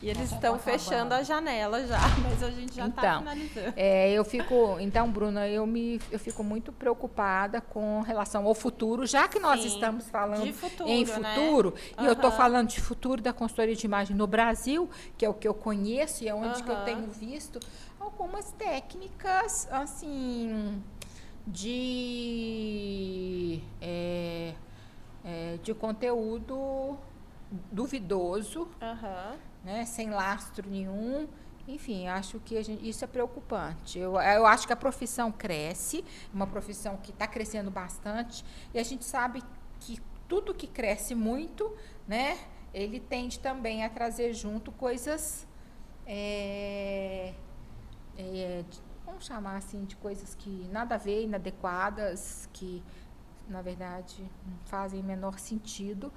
E 0.02 0.08
eles 0.08 0.30
já 0.30 0.36
estão 0.36 0.54
tá 0.54 0.58
fechando 0.58 1.14
a 1.14 1.22
janela 1.22 1.86
já, 1.86 1.98
mas 2.22 2.42
a 2.42 2.50
gente 2.50 2.74
já 2.74 2.88
está 2.88 3.02
Então, 3.02 3.18
finalizando. 3.18 3.72
É, 3.76 4.12
eu 4.12 4.24
fico, 4.24 4.78
então, 4.80 5.10
Bruna, 5.10 5.48
eu 5.48 5.66
me, 5.66 6.00
eu 6.10 6.18
fico 6.18 6.42
muito 6.42 6.72
preocupada 6.72 7.60
com 7.60 8.00
relação 8.00 8.46
ao 8.46 8.54
futuro, 8.54 9.06
já 9.06 9.28
que 9.28 9.38
nós 9.38 9.60
Sim, 9.60 9.68
estamos 9.68 10.08
falando 10.08 10.52
futuro, 10.52 10.88
em 10.88 11.04
né? 11.04 11.34
futuro, 11.34 11.74
e 12.00 12.04
eu 12.04 12.12
estou 12.12 12.30
falando 12.30 12.68
de 12.68 12.80
futuro 12.80 13.22
da 13.22 13.32
consultoria 13.32 13.74
de 13.74 13.86
imagem 13.86 14.16
no 14.16 14.26
Brasil, 14.26 14.88
que 15.16 15.24
é 15.24 15.28
o 15.28 15.34
que 15.34 15.46
eu 15.46 15.54
conheço 15.54 16.24
e 16.24 16.28
é 16.28 16.34
onde 16.34 16.62
que 16.62 16.70
eu 16.70 16.84
tenho 16.84 17.06
visto 17.08 17.60
algumas 18.00 18.50
técnicas, 18.52 19.68
assim, 19.70 20.82
de, 21.46 22.00
é, 23.80 24.54
é, 25.24 25.58
de 25.62 25.74
conteúdo 25.74 26.98
duvidoso, 27.70 28.68
Aham. 28.80 29.36
né, 29.64 29.84
sem 29.84 30.10
lastro 30.10 30.68
nenhum. 30.68 31.28
Enfim, 31.68 32.08
acho 32.08 32.40
que 32.40 32.60
gente- 32.62 32.88
isso 32.88 33.04
é 33.04 33.06
preocupante. 33.06 33.98
Eu, 33.98 34.14
eu 34.20 34.46
acho 34.46 34.66
que 34.66 34.72
a 34.72 34.76
profissão 34.76 35.30
cresce, 35.30 36.04
uma 36.34 36.46
profissão 36.46 36.96
que 36.96 37.10
está 37.10 37.26
crescendo 37.26 37.70
bastante, 37.70 38.44
e 38.74 38.78
a 38.78 38.82
gente 38.82 39.04
sabe 39.04 39.42
que 39.78 40.00
tudo 40.28 40.52
que 40.54 40.66
cresce 40.66 41.14
muito, 41.14 41.72
né, 42.08 42.38
ele 42.74 42.98
tende 42.98 43.38
também 43.38 43.84
a 43.84 43.88
trazer 43.90 44.32
junto 44.32 44.72
coisas, 44.72 45.46
é, 46.06 47.32
é, 48.18 48.64
vamos 49.06 49.24
chamar 49.24 49.56
assim, 49.56 49.84
de 49.84 49.94
coisas 49.96 50.34
que 50.34 50.68
nada 50.72 50.96
a 50.96 50.98
ver, 50.98 51.22
inadequadas, 51.22 52.48
que 52.52 52.82
na 53.48 53.62
verdade 53.62 54.22
não 54.46 54.56
fazem 54.64 55.00
o 55.00 55.04
menor 55.04 55.38
sentido. 55.38 56.12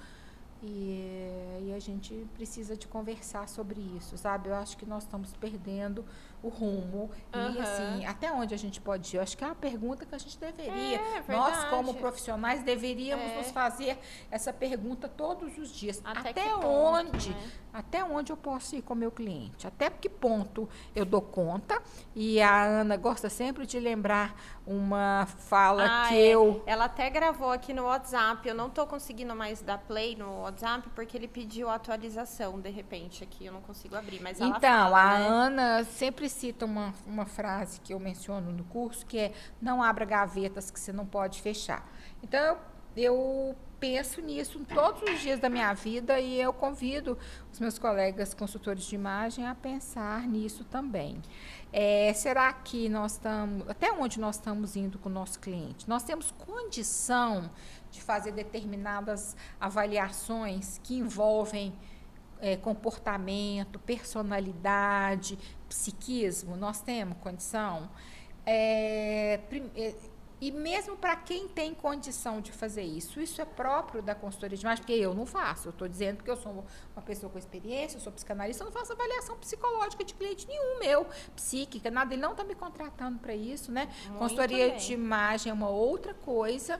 E, 0.63 1.61
e 1.67 1.73
a 1.75 1.79
gente 1.79 2.25
precisa 2.33 2.75
de 2.75 2.87
conversar 2.87 3.47
sobre 3.47 3.79
isso, 3.97 4.17
sabe? 4.17 4.49
Eu 4.49 4.55
acho 4.55 4.77
que 4.77 4.85
nós 4.85 5.03
estamos 5.03 5.31
perdendo 5.33 6.03
o 6.41 6.47
rumo. 6.49 7.11
E 7.33 7.37
Aham. 7.37 7.61
assim, 7.61 8.05
até 8.05 8.31
onde 8.31 8.53
a 8.53 8.57
gente 8.57 8.79
pode 8.81 9.15
ir? 9.15 9.17
Eu 9.17 9.23
acho 9.23 9.37
que 9.37 9.43
é 9.43 9.47
uma 9.47 9.55
pergunta 9.55 10.05
que 10.05 10.15
a 10.15 10.17
gente 10.17 10.37
deveria. 10.39 10.97
É, 10.97 11.13
nós, 11.27 11.51
verdade. 11.53 11.69
como 11.69 11.93
profissionais, 11.95 12.63
deveríamos 12.63 13.31
É. 13.31 13.37
nos 13.37 13.51
fazer 13.51 13.97
essa 14.31 14.51
pergunta 14.53 15.07
todos 15.07 15.57
os 15.57 15.69
dias. 15.69 16.01
Até 16.03 16.29
Até, 16.29 16.43
que 16.43 16.49
ponto, 16.49 16.67
onde? 16.67 17.29
né? 17.29 17.51
Até 17.77 18.01
onde 18.05 18.31
eu 18.31 18.37
posso 18.37 18.73
ir 18.75 18.81
com 18.81 18.93
o 18.93 18.97
meu 18.97 19.11
cliente? 19.11 19.67
Até 19.67 19.89
que 19.89 20.07
ponto 20.07 20.69
eu 20.95 21.03
dou 21.03 21.21
conta? 21.21 21.81
E 22.15 22.41
a 22.41 22.63
Ana 22.63 22.95
gosta 22.95 23.29
sempre 23.29 23.65
de 23.65 23.77
lembrar 23.81 24.33
uma 24.65 25.25
fala 25.25 25.85
Ah, 25.85 26.07
que 26.07 26.15
é. 26.15 26.27
eu. 26.29 26.63
Ela 26.65 26.85
até 26.85 27.09
gravou 27.09 27.51
aqui 27.51 27.73
no 27.73 27.83
WhatsApp. 27.83 28.47
Eu 28.47 28.55
não 28.55 28.69
tô 28.69 28.87
conseguindo 28.87 29.35
mais 29.35 29.61
dar 29.61 29.77
play 29.77 30.15
no 30.15 30.43
WhatsApp 30.43 30.87
porque 30.95 31.17
ele 31.17 31.27
pediu 31.27 31.69
atualização 31.69 32.61
de 32.61 32.69
repente 32.69 33.25
aqui. 33.25 33.45
Eu 33.45 33.51
não 33.51 33.61
consigo 33.61 33.95
abrir, 33.97 34.21
mas 34.21 34.39
ela 34.39 34.55
Então, 34.57 34.61
fala, 34.61 35.01
a 35.01 35.19
né? 35.19 35.27
Ana 35.27 35.83
sempre 35.83 36.29
cita 36.29 36.65
uma, 36.65 36.93
uma 37.05 37.25
frase 37.25 37.81
que 37.81 37.93
eu 37.93 37.99
menciono 37.99 38.53
no 38.53 38.63
curso, 38.63 39.05
que 39.05 39.17
é 39.19 39.33
não 39.61 39.83
abra 39.83 40.05
gavetas 40.05 40.71
que 40.71 40.79
você 40.79 40.93
não 40.93 41.05
pode 41.05 41.41
fechar. 41.41 41.85
Então, 42.23 42.39
eu, 42.39 42.57
eu 42.95 43.55
penso 43.79 44.21
nisso 44.21 44.59
todos 44.73 45.01
os 45.03 45.19
dias 45.19 45.39
da 45.39 45.49
minha 45.49 45.73
vida 45.73 46.19
e 46.19 46.39
eu 46.39 46.53
convido 46.53 47.17
os 47.51 47.59
meus 47.59 47.77
colegas 47.77 48.33
consultores 48.33 48.85
de 48.85 48.95
imagem 48.95 49.45
a 49.45 49.53
pensar 49.53 50.27
nisso 50.27 50.63
também. 50.63 51.21
É, 51.71 52.13
será 52.13 52.51
que 52.53 52.87
nós 52.87 53.13
estamos, 53.13 53.69
até 53.69 53.91
onde 53.91 54.19
nós 54.19 54.35
estamos 54.37 54.75
indo 54.75 54.97
com 54.97 55.09
o 55.09 55.11
nosso 55.11 55.39
cliente? 55.39 55.87
Nós 55.89 56.03
temos 56.03 56.31
condição 56.31 57.51
de 57.91 58.01
fazer 58.01 58.31
determinadas 58.31 59.35
avaliações 59.59 60.79
que 60.81 60.97
envolvem 60.97 61.73
é, 62.39 62.55
comportamento, 62.55 63.79
personalidade, 63.79 65.37
psiquismo, 65.67 66.55
nós 66.55 66.81
temos 66.81 67.17
condição. 67.17 67.89
É, 68.45 69.39
é, 69.75 69.95
e 70.45 70.51
mesmo 70.51 70.95
para 70.95 71.15
quem 71.15 71.47
tem 71.47 71.73
condição 71.73 72.39
de 72.39 72.51
fazer 72.51 72.83
isso, 72.83 73.19
isso 73.19 73.41
é 73.41 73.45
próprio 73.45 74.03
da 74.03 74.13
consultoria 74.13 74.55
de 74.55 74.63
imagem, 74.63 74.83
porque 74.83 74.93
eu 74.93 75.13
não 75.15 75.25
faço. 75.25 75.69
Eu 75.69 75.71
estou 75.71 75.87
dizendo 75.87 76.23
que 76.23 76.29
eu 76.29 76.37
sou 76.37 76.63
uma 76.95 77.01
pessoa 77.01 77.31
com 77.31 77.39
experiência, 77.39 77.97
eu 77.97 78.01
sou 78.01 78.13
psicanalista, 78.13 78.63
eu 78.63 78.65
não 78.65 78.71
faço 78.71 78.93
avaliação 78.93 79.35
psicológica 79.37 80.03
de 80.03 80.13
cliente 80.13 80.47
nenhum 80.47 80.77
meu, 80.77 81.07
psíquica, 81.35 81.89
nada. 81.89 82.13
Ele 82.13 82.21
não 82.21 82.33
está 82.33 82.43
me 82.43 82.53
contratando 82.53 83.17
para 83.17 83.33
isso, 83.33 83.71
né? 83.71 83.89
Muito 84.05 84.19
consultoria 84.19 84.69
bem. 84.69 84.77
de 84.77 84.93
imagem 84.93 85.49
é 85.49 85.53
uma 85.53 85.69
outra 85.69 86.13
coisa. 86.13 86.79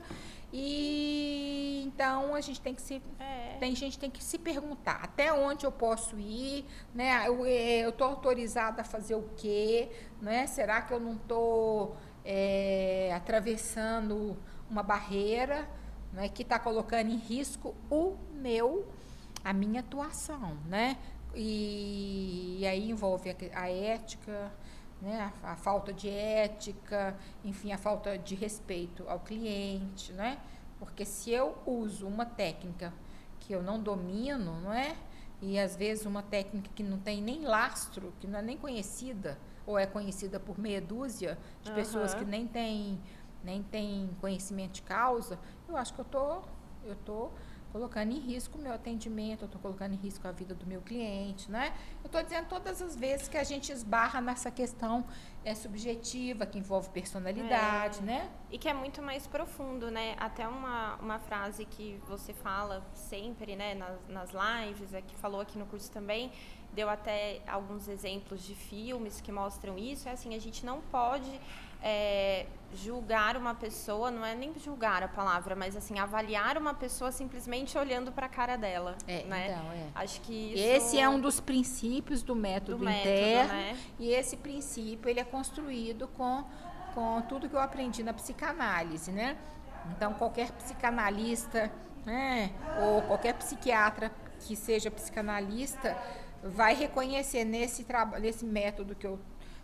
E 0.52 1.82
então 1.86 2.34
a 2.34 2.40
gente 2.40 2.60
tem 2.60 2.74
que 2.74 2.80
se 2.80 3.02
É. 3.18 3.56
tem 3.58 3.74
gente 3.74 3.98
tem 3.98 4.08
que 4.10 4.22
se 4.22 4.38
perguntar 4.38 5.00
até 5.02 5.32
onde 5.32 5.66
eu 5.66 5.72
posso 5.72 6.16
ir, 6.18 6.64
né? 6.94 7.24
Eu 7.26 7.44
eh, 7.44 7.88
estou 7.88 8.06
autorizada 8.06 8.82
a 8.82 8.84
fazer 8.84 9.16
o 9.16 9.28
quê, 9.36 9.90
né? 10.22 10.46
Será 10.46 10.82
que 10.82 10.92
eu 10.94 11.00
não 11.00 11.16
estou 12.26 13.16
atravessando 13.16 14.36
uma 14.68 14.82
barreira, 14.82 15.68
né? 16.12 16.28
Que 16.28 16.42
está 16.42 16.58
colocando 16.58 17.10
em 17.10 17.16
risco 17.16 17.74
o 17.90 18.16
meu, 18.34 18.86
a 19.44 19.52
minha 19.52 19.80
atuação, 19.80 20.56
né? 20.66 20.96
E, 21.34 22.58
e 22.60 22.66
aí 22.66 22.90
envolve 22.90 23.30
a, 23.30 23.60
a 23.60 23.70
ética, 23.70 24.52
né? 25.00 25.32
A, 25.42 25.52
a, 25.52 25.56
falta 25.56 25.92
de 25.92 26.08
ética, 26.08 27.16
enfim, 27.44 27.72
a 27.72 27.78
falta 27.78 28.18
de 28.18 28.34
respeito 28.34 29.04
ao 29.08 29.20
cliente, 29.20 30.12
né? 30.12 30.38
Porque 30.78 31.04
se 31.04 31.30
eu 31.30 31.56
uso 31.64 32.06
uma 32.06 32.26
técnica 32.26 32.92
que 33.40 33.52
eu 33.52 33.62
não 33.62 33.80
domino, 33.80 34.60
não 34.60 34.72
é? 34.72 34.96
E 35.40 35.58
às 35.58 35.76
vezes 35.76 36.06
uma 36.06 36.22
técnica 36.22 36.70
que 36.74 36.82
não 36.82 36.98
tem 36.98 37.20
nem 37.22 37.42
lastro, 37.42 38.12
que 38.20 38.26
não 38.26 38.38
é 38.38 38.42
nem 38.42 38.56
conhecida, 38.56 39.38
ou 39.66 39.78
é 39.78 39.86
conhecida 39.86 40.38
por 40.38 40.58
meia 40.58 40.80
dúzia 40.80 41.38
de 41.62 41.70
uhum. 41.70 41.76
pessoas 41.76 42.14
que 42.14 42.24
nem 42.24 42.46
têm 42.46 43.00
nem 43.44 43.62
tem 43.62 44.10
conhecimento 44.20 44.72
de 44.72 44.82
causa, 44.82 45.38
eu 45.68 45.76
acho 45.76 45.94
que 45.94 46.00
eu 46.00 46.04
tô 46.04 46.42
eu 46.84 46.96
tô 47.04 47.30
colocando 47.76 48.12
em 48.12 48.18
risco 48.18 48.56
o 48.56 48.62
meu 48.62 48.72
atendimento, 48.72 49.42
eu 49.42 49.46
estou 49.46 49.60
colocando 49.60 49.92
em 49.92 49.96
risco 49.96 50.26
a 50.26 50.32
vida 50.32 50.54
do 50.54 50.66
meu 50.66 50.80
cliente, 50.80 51.50
né? 51.50 51.74
Eu 52.02 52.06
estou 52.06 52.22
dizendo 52.22 52.48
todas 52.48 52.80
as 52.80 52.96
vezes 52.96 53.28
que 53.28 53.36
a 53.36 53.44
gente 53.44 53.70
esbarra 53.70 54.18
nessa 54.18 54.50
questão 54.50 55.04
é, 55.44 55.54
subjetiva, 55.54 56.46
que 56.46 56.58
envolve 56.58 56.88
personalidade, 56.88 57.98
é. 57.98 58.02
né? 58.02 58.30
E 58.50 58.56
que 58.56 58.66
é 58.66 58.72
muito 58.72 59.02
mais 59.02 59.26
profundo, 59.26 59.90
né? 59.90 60.16
Até 60.18 60.48
uma, 60.48 60.94
uma 60.96 61.18
frase 61.18 61.66
que 61.66 62.00
você 62.08 62.32
fala 62.32 62.82
sempre, 62.94 63.54
né, 63.54 63.74
nas, 63.74 63.98
nas 64.08 64.30
lives, 64.30 64.94
é, 64.94 65.02
que 65.02 65.14
falou 65.14 65.42
aqui 65.42 65.58
no 65.58 65.66
curso 65.66 65.90
também, 65.90 66.32
deu 66.76 66.90
até 66.90 67.40
alguns 67.48 67.88
exemplos 67.88 68.42
de 68.44 68.54
filmes 68.54 69.18
que 69.20 69.32
mostram 69.32 69.78
isso, 69.78 70.08
é 70.08 70.12
assim, 70.12 70.34
a 70.34 70.38
gente 70.38 70.64
não 70.64 70.82
pode 70.82 71.40
é, 71.82 72.44
julgar 72.74 73.34
uma 73.34 73.54
pessoa, 73.54 74.10
não 74.10 74.24
é 74.24 74.34
nem 74.34 74.52
julgar 74.58 75.02
a 75.02 75.08
palavra, 75.08 75.56
mas 75.56 75.74
assim, 75.74 75.98
avaliar 75.98 76.58
uma 76.58 76.74
pessoa 76.74 77.10
simplesmente 77.10 77.78
olhando 77.78 78.12
para 78.12 78.26
a 78.26 78.28
cara 78.28 78.56
dela. 78.56 78.94
É, 79.08 79.22
né? 79.24 79.48
então, 79.48 79.72
é. 79.72 79.86
Acho 79.94 80.20
que 80.20 80.52
isso... 80.52 80.62
Esse 80.62 81.00
é 81.00 81.08
um 81.08 81.18
dos 81.18 81.40
princípios 81.40 82.22
do 82.22 82.36
método, 82.36 82.78
do 82.78 82.84
método 82.84 83.08
interno. 83.08 83.52
Né? 83.54 83.78
E 83.98 84.10
esse 84.10 84.36
princípio 84.36 85.08
ele 85.08 85.20
é 85.20 85.24
construído 85.24 86.06
com, 86.08 86.44
com 86.94 87.22
tudo 87.22 87.48
que 87.48 87.56
eu 87.56 87.60
aprendi 87.60 88.02
na 88.02 88.12
psicanálise, 88.12 89.10
né? 89.10 89.38
Então, 89.92 90.12
qualquer 90.12 90.50
psicanalista, 90.52 91.72
né, 92.04 92.50
ou 92.82 93.02
qualquer 93.02 93.34
psiquiatra 93.34 94.10
que 94.40 94.54
seja 94.56 94.90
psicanalista, 94.90 95.96
vai 96.48 96.74
reconhecer 96.74 97.44
nesse, 97.44 97.86
nesse 98.20 98.44
método 98.44 98.94
que 98.94 99.06
eu 99.06 99.18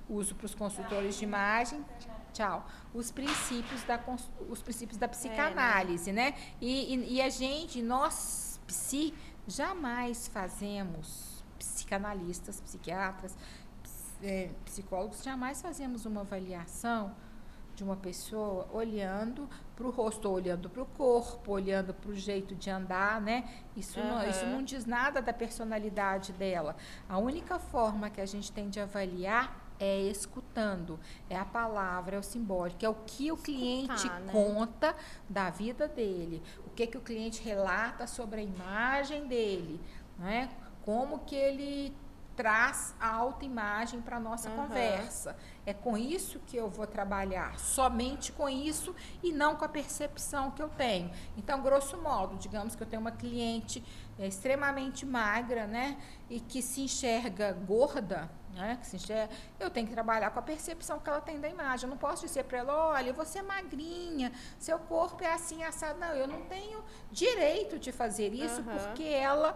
uso 0.09 0.35
para 0.35 0.47
os 0.47 0.55
consultores 0.55 1.17
de 1.17 1.25
imagem, 1.25 1.85
tchau, 2.33 2.67
os 2.93 3.11
princípios 3.11 3.83
da, 3.85 4.01
os 4.49 4.63
princípios 4.63 4.99
da 4.99 5.09
psicanálise, 5.09 6.11
é, 6.11 6.13
né? 6.13 6.31
né? 6.31 6.37
E, 6.61 6.95
e, 6.95 7.15
e, 7.15 7.23
a 7.23 7.29
gente, 7.29 7.83
nós, 7.83 8.61
psi, 8.67 9.15
jamais 9.47 10.29
fazemos, 10.29 11.45
psicanalistas, 11.59 12.61
psiquiatras, 12.61 13.37
é, 14.23 14.51
psicólogos, 14.65 15.23
jamais 15.23 15.61
fazemos 15.61 16.07
uma 16.07 16.21
avaliação 16.21 17.15
de 17.75 17.83
uma 17.83 17.97
pessoa 17.97 18.69
olhando 18.73 19.49
para 19.75 19.87
o 19.87 19.91
rosto, 19.91 20.29
olhando 20.29 20.69
para 20.69 20.83
o 20.83 20.87
corpo, 20.87 21.53
olhando 21.53 21.95
para 21.95 22.11
o 22.11 22.15
jeito 22.15 22.55
de 22.55 22.71
andar, 22.71 23.21
né? 23.21 23.49
Isso, 23.77 23.99
uhum. 23.99 24.07
não, 24.07 24.29
isso 24.29 24.47
não 24.47 24.63
diz 24.63 24.85
nada 24.85 25.21
da 25.21 25.33
personalidade 25.33 26.33
dela. 26.33 26.77
A 27.09 27.19
única 27.19 27.59
forma 27.59 28.11
que 28.11 28.21
a 28.21 28.27
gente 28.27 28.53
tem 28.53 28.69
de 28.69 28.81
avaliar 28.81 29.63
é 29.81 30.01
escutando, 30.03 31.01
é 31.29 31.37
a 31.37 31.45
palavra, 31.45 32.15
é 32.15 32.19
o 32.19 32.23
simbólico, 32.23 32.85
é 32.85 32.89
o 32.89 32.95
que 32.95 33.33
o 33.33 33.37
cliente 33.37 34.09
né? 34.09 34.31
conta 34.31 34.95
da 35.29 35.51
vida 35.51 35.89
dele, 35.89 36.41
o 36.65 36.71
que, 36.71 36.87
que 36.87 36.97
o 36.97 37.01
cliente 37.01 37.43
relata 37.43 38.07
sobre 38.07 38.43
a 38.43 38.45
imagem 38.45 39.27
dele, 39.27 39.81
né? 40.19 40.49
como 40.85 41.21
que 41.21 41.35
ele 41.35 41.93
traz 42.37 42.95
a 43.01 43.09
autoimagem 43.15 44.01
para 44.01 44.17
a 44.17 44.21
nossa 44.21 44.51
uhum. 44.51 44.57
conversa. 44.57 45.37
É 45.65 45.73
com 45.73 45.97
isso 45.97 46.41
que 46.41 46.57
eu 46.57 46.69
vou 46.69 46.87
trabalhar, 46.87 47.59
somente 47.59 48.33
com 48.33 48.49
isso 48.49 48.95
e 49.23 49.33
não 49.33 49.55
com 49.55 49.65
a 49.65 49.69
percepção 49.69 50.51
que 50.51 50.63
eu 50.63 50.69
tenho. 50.69 51.11
Então, 51.37 51.63
grosso 51.63 51.97
modo, 51.99 52.37
digamos 52.37 52.75
que 52.75 52.83
eu 52.83 52.87
tenho 52.87 53.01
uma 53.01 53.13
cliente 53.13 53.83
é, 54.19 54.27
extremamente 54.27 55.07
magra, 55.07 55.67
né, 55.67 55.97
e 56.29 56.41
que 56.41 56.61
se 56.61 56.83
enxerga 56.83 57.53
gorda, 57.53 58.31
né, 58.53 58.77
que 58.81 58.87
se 58.87 58.97
enxerga, 58.97 59.33
eu 59.59 59.71
tenho 59.71 59.87
que 59.87 59.93
trabalhar 59.93 60.31
com 60.31 60.39
a 60.39 60.43
percepção 60.43 60.99
que 60.99 61.09
ela 61.09 61.21
tem 61.21 61.41
da 61.41 61.49
imagem. 61.49 61.87
Eu 61.87 61.91
não 61.91 61.97
posso 61.97 62.27
dizer 62.27 62.45
para 62.45 62.59
ela, 62.59 62.89
olha, 62.89 63.13
você 63.13 63.39
é 63.39 63.43
magrinha, 63.43 64.33
seu 64.59 64.79
corpo 64.79 65.25
é 65.25 65.33
assim 65.33 65.63
assado. 65.65 65.99
Não, 65.99 66.15
eu 66.15 66.27
não 66.29 66.43
tenho 66.43 66.85
direito 67.11 67.79
de 67.79 67.91
fazer 67.91 68.35
isso 68.35 68.61
uhum. 68.61 68.77
porque 68.77 69.05
ela 69.05 69.55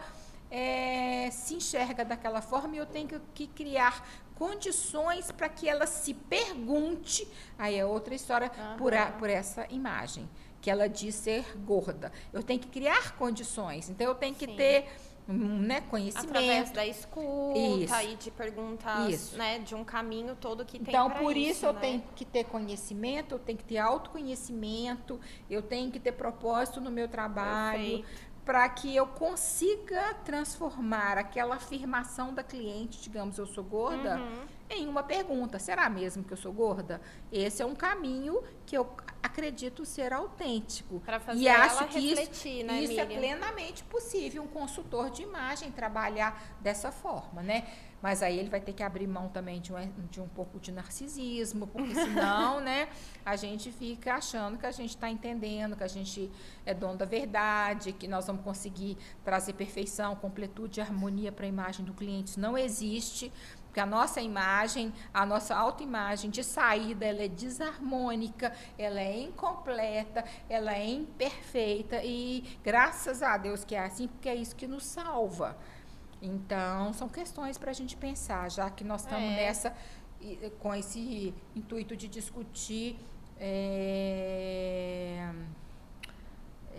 é, 0.50 1.30
se 1.30 1.54
enxerga 1.54 2.04
daquela 2.04 2.40
forma 2.40 2.74
e 2.74 2.78
eu 2.78 2.87
tenho 2.87 3.09
que, 3.35 3.46
criar 3.46 4.06
condições 4.35 5.32
para 5.32 5.48
que 5.48 5.68
ela 5.68 5.87
se 5.87 6.14
pergunte. 6.14 7.26
Aí 7.59 7.76
é 7.76 7.85
outra 7.85 8.14
história 8.14 8.50
uhum. 8.56 8.76
por, 8.76 8.94
a, 8.94 9.06
por 9.12 9.30
essa 9.30 9.66
imagem 9.70 10.28
que 10.61 10.70
ela 10.70 10.88
diz 10.88 11.14
ser 11.14 11.56
gorda. 11.59 12.12
Eu 12.32 12.42
tenho 12.42 12.59
que 12.61 12.68
criar 12.68 13.16
condições. 13.16 13.88
Então 13.88 14.06
eu 14.06 14.14
tenho 14.14 14.35
que 14.35 14.46
Sim. 14.46 14.56
ter 14.56 14.88
né, 15.28 15.80
conhecimento. 15.82 16.28
Através 16.28 16.70
da 16.70 16.87
escuta 16.87 17.59
isso. 18.02 18.12
e 18.12 18.16
de 18.16 18.30
perguntas, 18.30 19.32
né, 19.32 19.59
de 19.59 19.74
um 19.74 19.85
caminho 19.85 20.37
todo 20.37 20.64
que 20.64 20.78
tem 20.78 20.94
Então, 20.94 21.11
por 21.11 21.37
isso, 21.37 21.50
isso 21.50 21.66
eu 21.66 21.72
né? 21.72 21.80
tenho 21.80 22.04
que 22.14 22.24
ter 22.24 22.44
conhecimento, 22.44 23.35
eu 23.35 23.38
tenho 23.38 23.59
que 23.59 23.64
ter 23.64 23.78
autoconhecimento, 23.78 25.20
eu 25.50 25.62
tenho 25.62 25.90
que 25.90 25.98
ter 25.98 26.12
propósito 26.12 26.80
no 26.80 26.90
meu 26.90 27.09
trabalho, 27.09 28.04
para 28.46 28.68
que 28.68 28.94
eu 28.94 29.09
consiga 29.09 30.14
transformar 30.24 31.18
aquela 31.18 31.56
afirmação 31.56 32.32
da 32.32 32.44
cliente, 32.44 33.02
digamos, 33.02 33.38
eu 33.38 33.46
sou 33.46 33.64
gorda, 33.64 34.18
uhum. 34.18 34.46
em 34.70 34.87
uma 34.87 35.02
pergunta: 35.02 35.59
será 35.59 35.90
mesmo 35.90 36.22
que 36.22 36.32
eu 36.32 36.37
sou 36.37 36.52
gorda? 36.52 37.00
Esse 37.32 37.61
é 37.61 37.66
um 37.66 37.74
caminho 37.74 38.40
que 38.64 38.78
eu 38.78 38.88
acredito 39.20 39.85
ser 39.85 40.12
autêntico. 40.12 41.00
Para 41.00 41.18
fazer 41.18 41.40
e 41.40 41.48
acho 41.48 41.88
que 41.88 41.98
refletir, 41.98 42.59
isso, 42.59 42.66
né, 42.66 42.80
isso 42.82 43.00
é 43.00 43.04
plenamente 43.04 43.82
possível 43.82 44.44
um 44.44 44.46
consultor 44.46 45.11
de 45.11 45.24
imagem 45.24 45.72
trabalhar 45.72 46.56
dessa 46.61 46.92
forma, 46.92 47.42
né? 47.42 47.66
Mas 48.07 48.23
aí 48.23 48.38
ele 48.38 48.49
vai 48.49 48.61
ter 48.61 48.73
que 48.73 48.85
abrir 48.85 49.09
mão 49.09 49.29
também 49.29 49.61
de 49.61 49.73
um, 49.73 49.92
de 50.09 50.21
um 50.21 50.29
pouco 50.29 50.61
de 50.61 50.71
narcisismo, 50.71 51.66
porque 51.66 51.92
senão, 51.92 52.61
né, 52.62 52.88
a 53.25 53.35
gente 53.35 53.73
fica 53.73 54.14
achando 54.14 54.57
que 54.57 54.64
a 54.64 54.71
gente 54.71 54.90
está 54.90 55.11
entendendo, 55.11 55.75
que 55.75 55.83
a 55.83 55.88
gente 55.88 56.31
é 56.64 56.73
dono 56.73 56.97
da 56.97 57.05
verdade, 57.05 57.92
que 57.92 58.07
nós 58.07 58.25
vamos 58.29 58.45
conseguir 58.45 58.97
trazer 59.25 59.55
perfeição, 59.55 60.14
completude 60.14 60.79
e 60.79 60.83
harmonia 60.85 61.33
para 61.33 61.47
a 61.47 61.49
imagem 61.49 61.85
do 61.85 61.92
cliente. 61.92 62.31
Isso 62.31 62.38
não 62.38 62.57
existe. 62.57 63.33
Porque 63.64 63.81
a 63.81 63.87
nossa 63.87 64.21
imagem, 64.21 64.95
a 65.12 65.27
nossa 65.27 65.57
autoimagem 65.57 66.31
de 66.31 66.45
saída, 66.45 67.05
ela 67.05 67.25
é 67.25 67.29
desarmônica, 67.29 68.53
ela 68.79 69.01
é 69.01 69.19
incompleta, 69.19 70.25
ela 70.49 70.73
é 70.73 70.88
imperfeita 70.88 72.05
e 72.05 72.57
graças 72.62 73.21
a 73.21 73.37
Deus 73.37 73.64
que 73.64 73.75
é 73.75 73.81
assim, 73.81 74.07
porque 74.07 74.29
é 74.29 74.35
isso 74.37 74.55
que 74.55 74.69
nos 74.69 74.87
salva. 74.87 75.59
Então, 76.20 76.92
são 76.92 77.09
questões 77.09 77.59
para 77.59 77.70
a 77.70 77.74
gente 77.74 77.96
pensar, 77.96 78.50
já 78.50 78.70
que 78.70 78.83
nós 78.83 79.02
estamos 79.02 79.31
é. 79.31 79.37
nessa, 79.37 79.74
com 80.59 80.74
esse 80.74 81.35
intuito 81.55 81.96
de 81.96 82.09
discutir. 82.09 82.98
É, 83.38 85.31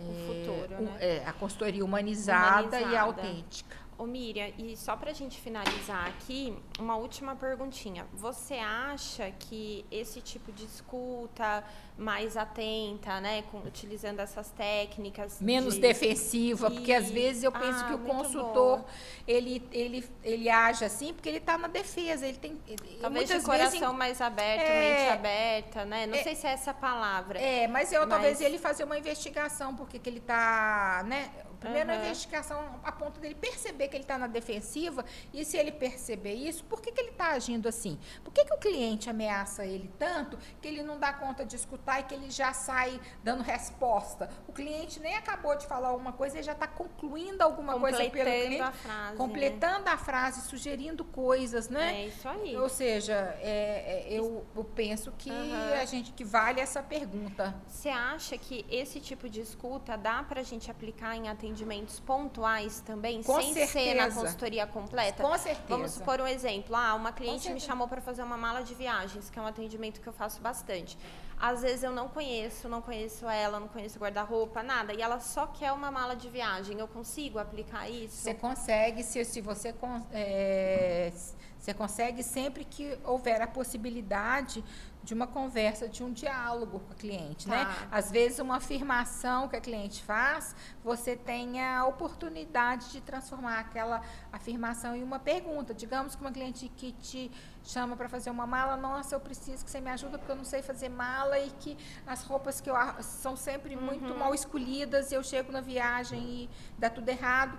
o 0.00 0.14
futuro, 0.26 0.74
é, 0.74 0.80
né? 0.80 0.96
é, 1.00 1.24
a 1.26 1.32
consultoria 1.32 1.84
humanizada, 1.84 2.68
humanizada, 2.68 2.92
e 2.92 2.96
autêntica. 2.96 3.76
Ô 3.98 4.06
Miriam, 4.06 4.48
e 4.56 4.76
só 4.76 4.94
para 4.94 5.10
a 5.10 5.12
gente 5.12 5.40
finalizar 5.40 6.06
aqui, 6.06 6.56
uma 6.78 6.94
última 6.94 7.34
perguntinha. 7.34 8.06
Você 8.14 8.54
acha 8.54 9.32
que 9.40 9.84
esse 9.90 10.20
tipo 10.20 10.52
de 10.52 10.64
escuta 10.64 11.64
mais 11.96 12.36
atenta, 12.36 13.20
né, 13.20 13.42
com, 13.50 13.58
utilizando 13.58 14.20
essas 14.20 14.52
técnicas... 14.52 15.40
Menos 15.40 15.74
de... 15.74 15.80
defensiva, 15.80 16.68
e... 16.68 16.74
porque 16.76 16.92
às 16.92 17.10
vezes 17.10 17.42
eu 17.42 17.50
penso 17.50 17.80
ah, 17.80 17.88
que 17.88 17.94
o 17.94 17.98
consultor, 17.98 18.84
ele, 19.26 19.66
ele, 19.72 20.08
ele 20.22 20.48
age 20.48 20.84
assim 20.84 21.12
porque 21.12 21.28
ele 21.28 21.38
está 21.38 21.58
na 21.58 21.66
defesa, 21.66 22.24
ele 22.24 22.38
tem... 22.38 22.56
Talvez 23.00 23.28
de 23.28 23.40
coração 23.40 23.94
em... 23.94 23.96
mais 23.96 24.20
aberto, 24.20 24.62
é... 24.62 24.80
mente 24.80 25.10
aberta, 25.10 25.84
né? 25.84 26.06
Não 26.06 26.14
é... 26.14 26.22
sei 26.22 26.36
se 26.36 26.46
é 26.46 26.50
essa 26.50 26.72
palavra. 26.72 27.40
É, 27.40 27.66
mas 27.66 27.92
eu 27.92 28.02
mas... 28.02 28.10
talvez 28.10 28.40
ele 28.40 28.58
fazer 28.58 28.84
uma 28.84 28.96
investigação, 28.96 29.74
porque 29.74 29.98
que 29.98 30.08
ele 30.08 30.18
está, 30.18 31.02
né 31.04 31.32
Primeiro, 31.60 31.90
uhum. 31.90 31.96
a 31.96 31.98
investigação 31.98 32.80
a 32.84 32.92
ponto 32.92 33.20
dele 33.20 33.34
perceber 33.34 33.88
que 33.88 33.96
ele 33.96 34.04
está 34.04 34.16
na 34.16 34.26
defensiva. 34.26 35.04
E 35.32 35.44
se 35.44 35.56
ele 35.56 35.72
perceber 35.72 36.34
isso, 36.34 36.64
por 36.64 36.80
que, 36.80 36.92
que 36.92 37.00
ele 37.00 37.10
está 37.10 37.32
agindo 37.32 37.68
assim? 37.68 37.98
Por 38.22 38.32
que, 38.32 38.44
que 38.44 38.54
o 38.54 38.58
cliente 38.58 39.10
ameaça 39.10 39.66
ele 39.66 39.90
tanto 39.98 40.38
que 40.60 40.68
ele 40.68 40.82
não 40.82 40.98
dá 40.98 41.12
conta 41.12 41.44
de 41.44 41.56
escutar 41.56 42.00
e 42.00 42.02
que 42.04 42.14
ele 42.14 42.30
já 42.30 42.52
sai 42.52 43.00
dando 43.24 43.42
resposta? 43.42 44.30
O 44.46 44.52
cliente 44.52 45.00
nem 45.00 45.16
acabou 45.16 45.56
de 45.56 45.66
falar 45.66 45.88
alguma 45.88 46.12
coisa, 46.12 46.36
ele 46.36 46.44
já 46.44 46.52
está 46.52 46.66
concluindo 46.66 47.42
alguma 47.42 47.78
coisa 47.78 47.98
pelo 47.98 48.12
cliente. 48.12 48.60
A 48.60 48.72
frase, 48.72 49.16
completando 49.16 49.84
né? 49.84 49.90
a 49.90 49.98
frase, 49.98 50.42
sugerindo 50.42 51.04
coisas, 51.04 51.68
né? 51.68 52.02
É 52.02 52.06
isso 52.06 52.28
aí. 52.28 52.56
Ou 52.56 52.68
seja, 52.68 53.14
é, 53.40 54.06
é, 54.06 54.12
eu, 54.12 54.46
eu, 54.54 54.64
penso 54.64 55.12
que 55.18 55.30
uhum. 55.30 55.72
a 55.80 55.84
gente 55.84 56.12
que 56.12 56.24
vale 56.24 56.60
essa 56.60 56.82
pergunta. 56.82 57.54
Você 57.66 57.88
acha 57.88 58.38
que 58.38 58.64
esse 58.70 59.00
tipo 59.00 59.28
de 59.28 59.40
escuta 59.40 59.96
dá 59.96 60.22
para 60.22 60.40
a 60.40 60.44
gente 60.44 60.70
aplicar 60.70 61.16
em 61.16 61.28
atendimento? 61.28 61.47
Atendimentos 61.48 61.98
pontuais 62.00 62.80
também, 62.80 63.22
Com 63.22 63.40
sem 63.40 63.54
certeza. 63.54 63.72
ser 63.72 63.94
na 63.94 64.10
consultoria 64.10 64.66
completa? 64.66 65.22
Com 65.22 65.38
certeza. 65.38 65.64
Vamos 65.68 65.92
supor 65.92 66.20
um 66.20 66.26
exemplo. 66.26 66.76
Ah, 66.76 66.94
uma 66.94 67.12
cliente 67.12 67.50
me 67.50 67.60
chamou 67.60 67.88
para 67.88 68.00
fazer 68.00 68.22
uma 68.22 68.36
mala 68.36 68.62
de 68.62 68.74
viagens, 68.74 69.30
que 69.30 69.38
é 69.38 69.42
um 69.42 69.46
atendimento 69.46 70.00
que 70.00 70.06
eu 70.06 70.12
faço 70.12 70.40
bastante. 70.40 70.98
Às 71.40 71.62
vezes 71.62 71.84
eu 71.84 71.92
não 71.92 72.08
conheço, 72.08 72.68
não 72.68 72.82
conheço 72.82 73.28
ela, 73.28 73.60
não 73.60 73.68
conheço 73.68 73.98
guarda-roupa, 73.98 74.62
nada. 74.62 74.92
E 74.92 75.00
ela 75.00 75.20
só 75.20 75.46
quer 75.46 75.72
uma 75.72 75.90
mala 75.90 76.14
de 76.14 76.28
viagem. 76.28 76.78
Eu 76.78 76.88
consigo 76.88 77.38
aplicar 77.38 77.88
isso? 77.88 78.16
Você 78.16 78.34
consegue, 78.34 79.02
se, 79.02 79.24
se 79.24 79.40
você, 79.40 79.74
é, 80.12 81.12
você 81.58 81.72
consegue 81.72 82.22
sempre 82.22 82.64
que 82.64 82.98
houver 83.04 83.40
a 83.40 83.46
possibilidade 83.46 84.64
de 85.08 85.14
uma 85.14 85.26
conversa, 85.26 85.88
de 85.88 86.04
um 86.04 86.12
diálogo 86.12 86.80
com 86.80 86.92
a 86.92 86.94
cliente, 86.94 87.48
né? 87.48 87.64
Tá. 87.64 87.88
Às 87.90 88.10
vezes 88.10 88.40
uma 88.40 88.56
afirmação 88.56 89.48
que 89.48 89.56
a 89.56 89.60
cliente 89.60 90.02
faz, 90.02 90.54
você 90.84 91.16
tem 91.16 91.64
a 91.64 91.86
oportunidade 91.86 92.90
de 92.92 93.00
transformar 93.00 93.58
aquela 93.58 94.02
afirmação 94.30 94.94
em 94.94 95.02
uma 95.02 95.18
pergunta. 95.18 95.72
Digamos 95.72 96.14
que 96.14 96.20
uma 96.20 96.30
cliente 96.30 96.68
que 96.76 96.92
te 96.92 97.30
chama 97.64 97.96
para 97.96 98.06
fazer 98.06 98.28
uma 98.28 98.46
mala, 98.46 98.76
nossa, 98.76 99.14
eu 99.14 99.20
preciso 99.20 99.64
que 99.64 99.70
você 99.70 99.80
me 99.80 99.90
ajude 99.90 100.18
porque 100.18 100.30
eu 100.30 100.36
não 100.36 100.44
sei 100.44 100.60
fazer 100.60 100.90
mala 100.90 101.38
e 101.38 101.50
que 101.52 101.76
as 102.06 102.22
roupas 102.24 102.60
que 102.60 102.68
eu 102.68 102.76
são 103.00 103.34
sempre 103.34 103.76
muito 103.76 104.14
mal 104.14 104.34
escolhidas, 104.34 105.10
eu 105.10 105.22
chego 105.24 105.50
na 105.50 105.62
viagem 105.62 106.20
e 106.20 106.50
dá 106.78 106.90
tudo 106.90 107.08
errado. 107.08 107.58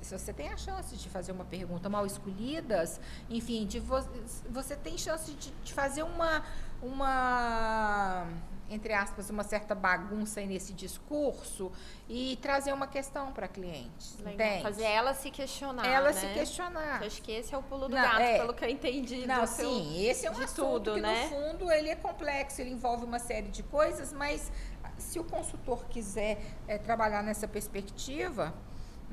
Se 0.00 0.16
você 0.16 0.32
tem 0.32 0.48
a 0.52 0.56
chance 0.56 0.94
de 0.96 1.08
fazer 1.08 1.32
uma 1.32 1.44
pergunta 1.44 1.88
mal 1.88 2.06
escolhidas, 2.06 3.00
enfim, 3.28 3.66
de 3.66 3.80
vo- 3.80 4.06
você 4.48 4.76
tem 4.76 4.96
chance 4.96 5.32
de, 5.32 5.50
de 5.50 5.72
fazer 5.72 6.04
uma 6.04 6.44
uma 6.84 8.26
entre 8.70 8.92
aspas 8.92 9.28
uma 9.30 9.42
certa 9.44 9.74
bagunça 9.74 10.40
nesse 10.40 10.72
discurso 10.72 11.70
e 12.08 12.36
trazer 12.40 12.72
uma 12.72 12.86
questão 12.86 13.30
para 13.32 13.46
a 13.46 13.48
cliente, 13.48 14.16
Legal. 14.18 14.32
entende? 14.34 14.62
Fazer 14.62 14.84
ela 14.84 15.14
se 15.14 15.30
questionar. 15.30 15.86
ela 15.86 16.12
né? 16.12 16.12
se 16.12 16.26
questionar. 16.28 17.00
Eu 17.00 17.06
acho 17.06 17.22
que 17.22 17.30
esse 17.30 17.54
é 17.54 17.58
o 17.58 17.62
pulo 17.62 17.88
do 17.88 17.94
Não, 17.94 18.02
gato, 18.02 18.20
é. 18.20 18.38
pelo 18.38 18.54
que 18.54 18.64
eu 18.64 18.68
entendi. 18.70 19.26
Não, 19.26 19.42
do 19.42 19.46
seu- 19.46 19.68
sim, 19.68 20.06
esse 20.06 20.26
é 20.26 20.30
um 20.30 20.34
de 20.34 20.44
assunto 20.44 20.80
tudo, 20.80 20.94
que 20.94 21.00
né? 21.00 21.24
no 21.24 21.28
fundo 21.28 21.70
ele 21.70 21.90
é 21.90 21.94
complexo, 21.94 22.60
ele 22.60 22.70
envolve 22.70 23.04
uma 23.04 23.18
série 23.18 23.48
de 23.48 23.62
coisas, 23.62 24.12
mas 24.12 24.50
se 24.98 25.18
o 25.18 25.24
consultor 25.24 25.84
quiser 25.86 26.40
eh, 26.66 26.78
trabalhar 26.78 27.22
nessa 27.22 27.46
perspectiva, 27.46 28.54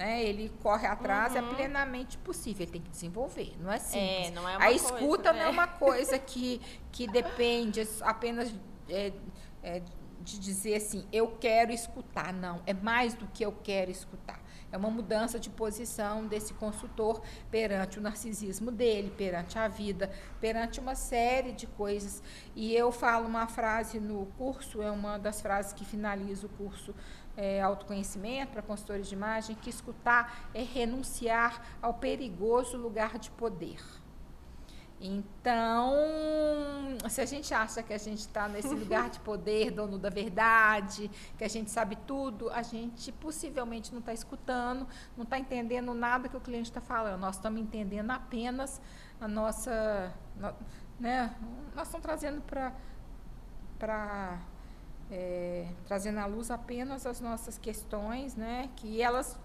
né, 0.02 0.24
ele 0.24 0.52
corre 0.64 0.88
atrás, 0.88 1.36
é 1.36 1.42
plenamente 1.42 2.18
possível, 2.18 2.64
ele 2.64 2.72
tem 2.72 2.82
que 2.82 2.90
desenvolver, 2.90 3.54
não 3.60 3.72
é 3.72 3.78
simples. 3.78 4.30
Uhum. 4.30 4.34
não 4.34 4.50
é 4.50 4.56
A 4.56 4.60
coisa, 4.60 4.76
escuta 4.76 5.32
não 5.32 5.40
né? 5.40 5.46
é 5.46 5.50
uma 5.50 5.68
coisa 5.86 6.18
que, 6.18 6.60
que 6.92 7.06
depende 7.06 7.88
apenas 8.02 8.52
eh, 8.90 9.14
eh, 9.62 9.82
de 10.22 10.40
dizer 10.40 10.76
assim, 10.76 11.06
eu 11.12 11.28
quero 11.40 11.72
escutar, 11.72 12.34
não, 12.34 12.62
é 12.66 12.74
mais 12.74 13.14
do 13.14 13.28
que 13.28 13.46
eu 13.46 13.52
quero 13.52 13.92
escutar. 13.92 14.42
É 14.72 14.78
uma 14.78 14.90
mudança 14.90 15.38
de 15.38 15.50
posição 15.50 16.26
desse 16.26 16.54
consultor 16.54 17.22
perante 17.50 18.00
o 18.00 18.02
narcisismo 18.02 18.72
dele, 18.72 19.14
perante 19.18 19.60
a 19.60 19.68
vida, 19.68 20.10
perante 20.40 20.80
uma 20.80 20.96
série 20.96 21.52
de 21.52 21.68
coisas. 21.68 22.24
E 22.56 22.74
eu 22.74 22.90
falo 22.90 23.28
uma 23.28 23.48
frase 23.48 24.00
no 24.00 24.28
curso, 24.38 24.82
é 24.82 24.90
uma 24.90 25.18
das 25.18 25.42
frases 25.42 25.74
que 25.74 25.84
finaliza 25.84 26.46
o 26.46 26.50
curso 26.50 26.96
é, 27.38 27.62
autoconhecimento 27.62 28.52
para 28.52 28.62
consultores 28.62 29.08
de 29.08 29.16
imagem, 29.16 29.56
que 29.56 29.70
escutar 29.70 30.50
é 30.54 30.62
renunciar 30.64 31.62
ao 31.82 31.94
perigoso 31.94 32.78
lugar 32.78 33.18
de 33.18 33.32
poder. 33.32 33.80
Então, 35.04 35.96
se 37.10 37.22
a 37.22 37.26
gente 37.26 37.52
acha 37.54 37.82
que 37.82 37.92
a 37.92 37.98
gente 37.98 38.20
está 38.20 38.48
nesse 38.48 38.70
lugar 38.76 39.10
de 39.10 39.20
poder, 39.22 39.72
dono 39.72 39.98
da 39.98 40.10
verdade, 40.12 41.10
que 41.38 41.44
a 41.44 41.48
gente 41.48 41.72
sabe 41.72 41.96
tudo, 42.06 42.52
a 42.52 42.62
gente 42.62 43.12
possivelmente 43.14 43.92
não 43.92 44.00
está 44.00 44.14
escutando, 44.14 44.88
não 45.18 45.24
está 45.24 45.40
entendendo 45.40 45.94
nada 45.96 46.30
que 46.30 46.38
o 46.38 46.42
cliente 46.42 46.70
está 46.70 46.80
falando. 46.82 47.20
Nós 47.20 47.36
estamos 47.36 47.60
entendendo 47.60 48.12
apenas 48.12 48.80
a 49.20 49.28
nossa. 49.28 50.14
no- 50.38 50.54
Né? 51.00 51.36
Nós 51.76 51.88
estamos 51.88 52.06
trazendo 52.06 52.42
para. 52.44 54.40
É, 55.12 55.68
trazendo 55.86 56.20
à 56.20 56.26
luz 56.26 56.50
apenas 56.50 57.06
as 57.06 57.20
nossas 57.20 57.58
questões, 57.58 58.36
né? 58.36 58.70
Que 58.78 59.02
elas 59.02 59.38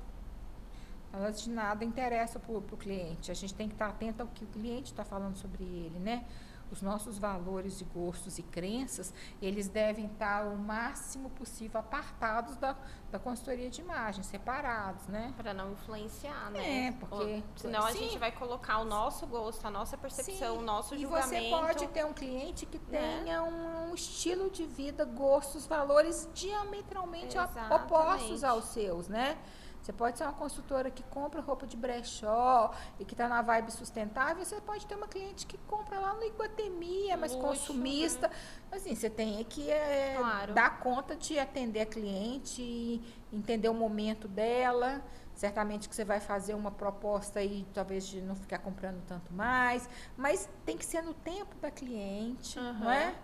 elas 1.12 1.42
de 1.42 1.50
nada 1.50 1.84
interessam 1.84 2.40
para 2.40 2.52
o 2.52 2.76
cliente. 2.76 3.30
A 3.30 3.34
gente 3.34 3.54
tem 3.54 3.68
que 3.68 3.74
estar 3.74 3.88
atento 3.88 4.22
ao 4.22 4.28
que 4.28 4.44
o 4.44 4.46
cliente 4.48 4.92
está 4.92 5.04
falando 5.04 5.36
sobre 5.36 5.64
ele, 5.64 5.98
né? 5.98 6.24
Os 6.70 6.82
nossos 6.82 7.16
valores 7.18 7.80
e 7.80 7.84
gostos 7.84 8.38
e 8.38 8.42
crenças, 8.42 9.14
eles 9.40 9.68
devem 9.68 10.06
estar 10.06 10.44
o 10.46 10.56
máximo 10.58 11.30
possível 11.30 11.78
apartados 11.78 12.56
da, 12.56 12.76
da 13.10 13.18
consultoria 13.20 13.70
de 13.70 13.80
imagem, 13.80 14.24
separados, 14.24 15.06
né? 15.06 15.32
Para 15.36 15.54
não 15.54 15.72
influenciar, 15.72 16.50
né? 16.50 16.88
É, 16.88 16.92
porque- 16.92 17.14
Ou- 17.14 17.42
Senão 17.54 17.84
a 17.84 17.92
sim. 17.92 17.98
gente 17.98 18.18
vai 18.18 18.32
colocar 18.32 18.78
o 18.78 18.84
nosso 18.84 19.26
gosto, 19.26 19.64
a 19.66 19.70
nossa 19.70 19.96
percepção, 19.96 20.54
Sim, 20.56 20.58
o 20.58 20.62
nosso 20.62 20.94
e 20.96 20.98
julgamento. 20.98 21.28
você 21.44 21.50
pode 21.50 21.86
ter 21.88 22.04
um 22.04 22.12
cliente 22.12 22.66
que 22.66 22.78
né? 22.90 23.20
tenha 23.22 23.42
um, 23.44 23.90
um 23.90 23.94
estilo 23.94 24.50
de 24.50 24.66
vida, 24.66 25.04
gostos, 25.04 25.66
valores 25.66 26.28
diametralmente 26.34 27.36
Exatamente. 27.36 27.74
opostos 27.84 28.42
aos 28.44 28.64
seus, 28.66 29.08
né? 29.08 29.38
Você 29.86 29.92
pode 29.92 30.18
ser 30.18 30.24
uma 30.24 30.32
consultora 30.32 30.90
que 30.90 31.04
compra 31.04 31.40
roupa 31.40 31.64
de 31.64 31.76
brechó 31.76 32.72
e 32.98 33.04
que 33.04 33.14
está 33.14 33.28
na 33.28 33.40
vibe 33.40 33.70
sustentável. 33.70 34.44
Você 34.44 34.60
pode 34.60 34.84
ter 34.84 34.96
uma 34.96 35.06
cliente 35.06 35.46
que 35.46 35.56
compra 35.58 36.00
lá 36.00 36.12
no 36.12 36.24
Iguatemi, 36.24 37.08
é 37.08 37.16
mais 37.16 37.32
Luxo, 37.32 37.46
consumista. 37.46 38.28
Assim, 38.72 38.96
você 38.96 39.08
tem 39.08 39.44
que 39.44 39.70
é, 39.70 40.16
Claro. 40.18 40.54
dar 40.54 40.80
conta 40.80 41.14
de 41.14 41.38
atender 41.38 41.82
a 41.82 41.86
cliente 41.86 42.60
e 42.60 43.00
entender 43.32 43.68
o 43.68 43.74
momento 43.74 44.26
dela. 44.26 45.00
Certamente 45.32 45.88
que 45.88 45.94
você 45.94 46.04
vai 46.04 46.18
fazer 46.18 46.54
uma 46.54 46.72
proposta 46.72 47.38
aí, 47.38 47.64
talvez 47.72 48.08
de 48.08 48.20
não 48.20 48.34
ficar 48.34 48.58
comprando 48.58 49.00
tanto 49.06 49.32
mais, 49.32 49.88
mas 50.16 50.48
tem 50.64 50.76
que 50.76 50.84
ser 50.84 51.00
no 51.00 51.14
tempo 51.14 51.54
da 51.60 51.70
cliente, 51.70 52.58
não 52.58 52.90
é? 52.90 53.14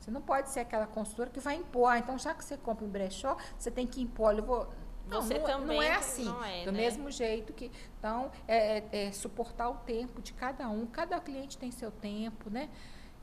Você 0.00 0.10
não 0.10 0.20
pode 0.20 0.48
ser 0.50 0.60
aquela 0.60 0.86
consultora 0.88 1.30
que 1.30 1.38
vai 1.38 1.54
impor. 1.54 1.92
Ah, 1.92 1.98
então 1.98 2.18
já 2.18 2.34
que 2.34 2.44
você 2.44 2.56
compra 2.56 2.84
em 2.84 2.88
brechó, 2.88 3.36
você 3.56 3.70
tem 3.70 3.86
que 3.86 4.00
impor. 4.02 4.36
Eu 4.36 4.42
vou... 4.42 4.68
Não, 5.08 5.22
Você 5.22 5.38
não, 5.38 5.44
também 5.46 5.76
não 5.76 5.82
é 5.82 5.94
assim. 5.94 6.24
não 6.24 6.44
é, 6.44 6.64
Do 6.64 6.72
né? 6.72 6.78
mesmo 6.80 7.10
jeito 7.10 7.52
que. 7.52 7.70
Então, 7.98 8.30
é, 8.46 8.78
é- 8.92 9.06
é 9.06 9.12
suportar 9.12 9.68
o 9.70 9.74
tempo 9.76 10.20
de 10.20 10.32
cada 10.32 10.68
um. 10.68 10.86
Cada 10.86 11.18
cliente 11.20 11.56
tem 11.58 11.70
seu 11.70 11.90
tempo, 11.90 12.50
né? 12.50 12.68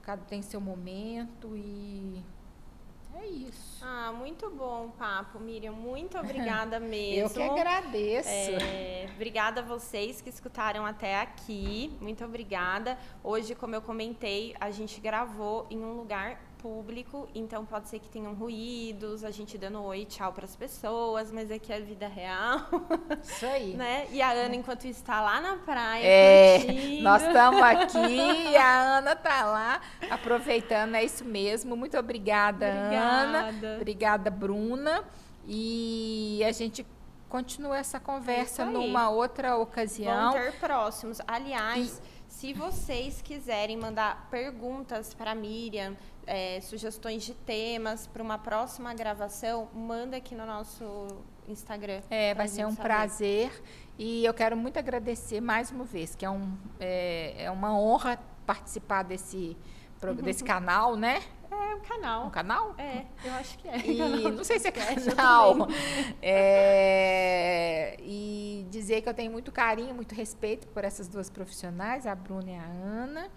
Cada 0.01 0.23
tem 0.23 0.41
seu 0.41 0.59
momento 0.61 1.55
e. 1.55 2.23
É 3.17 3.25
isso. 3.27 3.81
Ah, 3.81 4.11
muito 4.11 4.49
bom 4.49 4.87
o 4.87 4.89
papo, 4.91 5.39
Miriam. 5.39 5.71
Muito 5.71 6.17
obrigada 6.19 6.79
mesmo. 6.81 7.21
Eu 7.21 7.29
que 7.29 7.41
agradeço. 7.41 8.27
É, 8.29 9.07
obrigada 9.15 9.61
a 9.61 9.63
vocês 9.63 10.19
que 10.21 10.29
escutaram 10.29 10.85
até 10.85 11.21
aqui. 11.21 11.95
Muito 12.01 12.25
obrigada. 12.25 12.97
Hoje, 13.23 13.55
como 13.55 13.73
eu 13.73 13.81
comentei, 13.81 14.53
a 14.59 14.69
gente 14.69 14.99
gravou 14.99 15.65
em 15.69 15.77
um 15.81 15.93
lugar 15.93 16.41
público, 16.65 17.29
então 17.35 17.63
pode 17.63 17.87
ser 17.89 17.99
que 17.99 18.09
tenham 18.09 18.33
ruídos, 18.33 19.23
a 19.23 19.29
gente 19.29 19.55
dando 19.55 19.83
oi, 19.83 20.03
tchau 20.03 20.33
para 20.33 20.45
as 20.45 20.55
pessoas, 20.55 21.31
mas 21.31 21.51
aqui 21.51 21.71
é 21.71 21.77
a 21.77 21.79
vida 21.79 22.07
real, 22.07 22.59
Isso 23.21 23.45
aí. 23.45 23.75
né? 23.77 24.07
E 24.09 24.19
a 24.19 24.31
Ana, 24.31 24.55
enquanto 24.55 24.85
está 24.85 25.21
lá 25.21 25.39
na 25.39 25.57
praia. 25.57 26.03
É, 26.03 26.57
curtindo. 26.57 27.03
nós 27.03 27.21
estamos 27.21 27.61
aqui 27.61 27.97
e 28.49 28.57
a 28.57 28.97
Ana 28.97 29.15
tá 29.15 29.45
lá 29.45 29.79
aproveitando, 30.09 30.95
é 30.95 31.03
isso 31.03 31.23
mesmo. 31.23 31.77
Muito 31.77 31.99
obrigada, 31.99 32.65
Ana. 32.65 33.49
Obrigada. 33.49 33.75
Obrigada, 33.75 34.31
Bruna. 34.31 35.03
E 35.47 36.41
a 36.43 36.51
gente 36.51 36.83
continua 37.29 37.77
essa 37.77 37.99
conversa 37.99 38.65
numa 38.65 39.11
outra 39.11 39.55
ocasião. 39.55 40.31
Vão 40.31 40.41
ter 40.41 40.53
próximos. 40.53 41.21
Aliás, 41.27 42.01
se 42.35 42.51
vocês 42.51 43.21
quiserem 43.21 43.77
mandar 43.77 44.27
perguntas 44.29 45.13
para 45.13 45.31
a 45.31 45.35
Miriam, 45.35 45.95
é, 46.27 46.59
sugestões 46.59 47.23
de 47.23 47.33
temas 47.33 48.07
para 48.07 48.21
uma 48.21 48.37
próxima 48.37 48.93
gravação, 48.93 49.69
manda 49.73 50.17
aqui 50.17 50.35
no 50.35 50.45
nosso 50.45 51.07
Instagram. 51.47 52.01
É, 52.09 52.33
vai 52.33 52.49
ser 52.49 52.65
um 52.65 52.71
saber. 52.71 52.83
prazer 52.83 53.63
e 53.97 54.25
eu 54.25 54.33
quero 54.33 54.57
muito 54.57 54.77
agradecer 54.77 55.39
mais 55.39 55.71
uma 55.71 55.85
vez, 55.85 56.13
que 56.13 56.25
é, 56.25 56.29
um, 56.29 56.57
é, 56.77 57.45
é 57.45 57.51
uma 57.51 57.79
honra 57.79 58.19
participar 58.45 59.03
desse, 59.03 59.55
desse 60.13 60.43
canal, 60.43 60.95
né? 60.95 61.21
É 61.51 61.75
um 61.75 61.79
canal. 61.79 62.27
Um 62.27 62.29
canal? 62.29 62.75
É, 62.77 63.05
eu 63.23 63.33
acho 63.33 63.57
que 63.57 63.67
é. 63.67 63.77
E 63.77 63.97
Canal 63.97 64.31
não 64.31 64.43
sei 64.43 64.59
se 64.59 64.67
é 64.67 64.69
eu 64.69 64.73
canal. 64.73 65.67
É, 66.21 67.97
e 68.01 68.65
dizer 68.69 69.01
que 69.01 69.09
eu 69.09 69.13
tenho 69.13 69.31
muito 69.31 69.51
carinho, 69.51 69.93
muito 69.93 70.13
respeito 70.13 70.67
por 70.67 70.83
essas 70.83 71.07
duas 71.07 71.29
profissionais, 71.29 72.05
a 72.05 72.15
Bruna 72.15 72.51
e 72.51 72.55
a 72.55 72.63
Ana. 72.63 73.29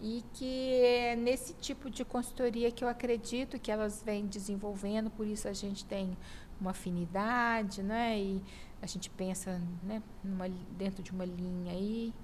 E 0.00 0.24
que 0.34 0.80
é 0.82 1.14
nesse 1.14 1.54
tipo 1.54 1.88
de 1.88 2.04
consultoria 2.04 2.72
que 2.72 2.82
eu 2.82 2.88
acredito 2.88 3.58
que 3.58 3.70
elas 3.70 4.02
vêm 4.02 4.26
desenvolvendo, 4.26 5.10
por 5.10 5.26
isso 5.26 5.46
a 5.46 5.52
gente 5.52 5.84
tem 5.84 6.16
uma 6.60 6.72
afinidade, 6.72 7.82
né? 7.82 8.18
E 8.18 8.42
a 8.80 8.86
gente 8.86 9.08
pensa 9.10 9.60
né, 9.82 10.02
numa, 10.24 10.48
dentro 10.76 11.02
de 11.02 11.12
uma 11.12 11.24
linha 11.24 11.72
aí. 11.72 12.12
E 12.12 12.14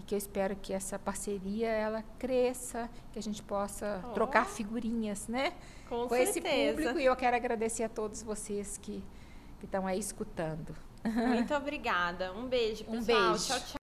que 0.00 0.14
eu 0.14 0.18
espero 0.18 0.56
que 0.56 0.72
essa 0.72 0.98
parceria 0.98 1.68
ela 1.68 2.02
cresça, 2.18 2.88
que 3.12 3.18
a 3.18 3.22
gente 3.22 3.42
possa 3.42 4.02
Oh. 4.06 4.12
trocar 4.12 4.46
figurinhas, 4.46 5.28
né? 5.28 5.52
Com, 5.88 6.08
com 6.08 6.14
esse 6.16 6.40
público 6.40 6.98
e 6.98 7.04
eu 7.04 7.14
quero 7.14 7.36
agradecer 7.36 7.82
a 7.84 7.88
todos 7.88 8.22
vocês 8.22 8.78
que 8.78 9.04
que 9.60 9.66
estão 9.66 9.86
aí 9.86 9.98
escutando. 10.00 10.74
Muito 11.04 11.54
obrigada. 11.54 12.32
Um 12.32 12.48
beijo, 12.48 12.84
pessoal. 12.84 13.00
Um 13.00 13.04
beijo. 13.04 13.46
Tchau, 13.46 13.60
tchau. 13.60 13.81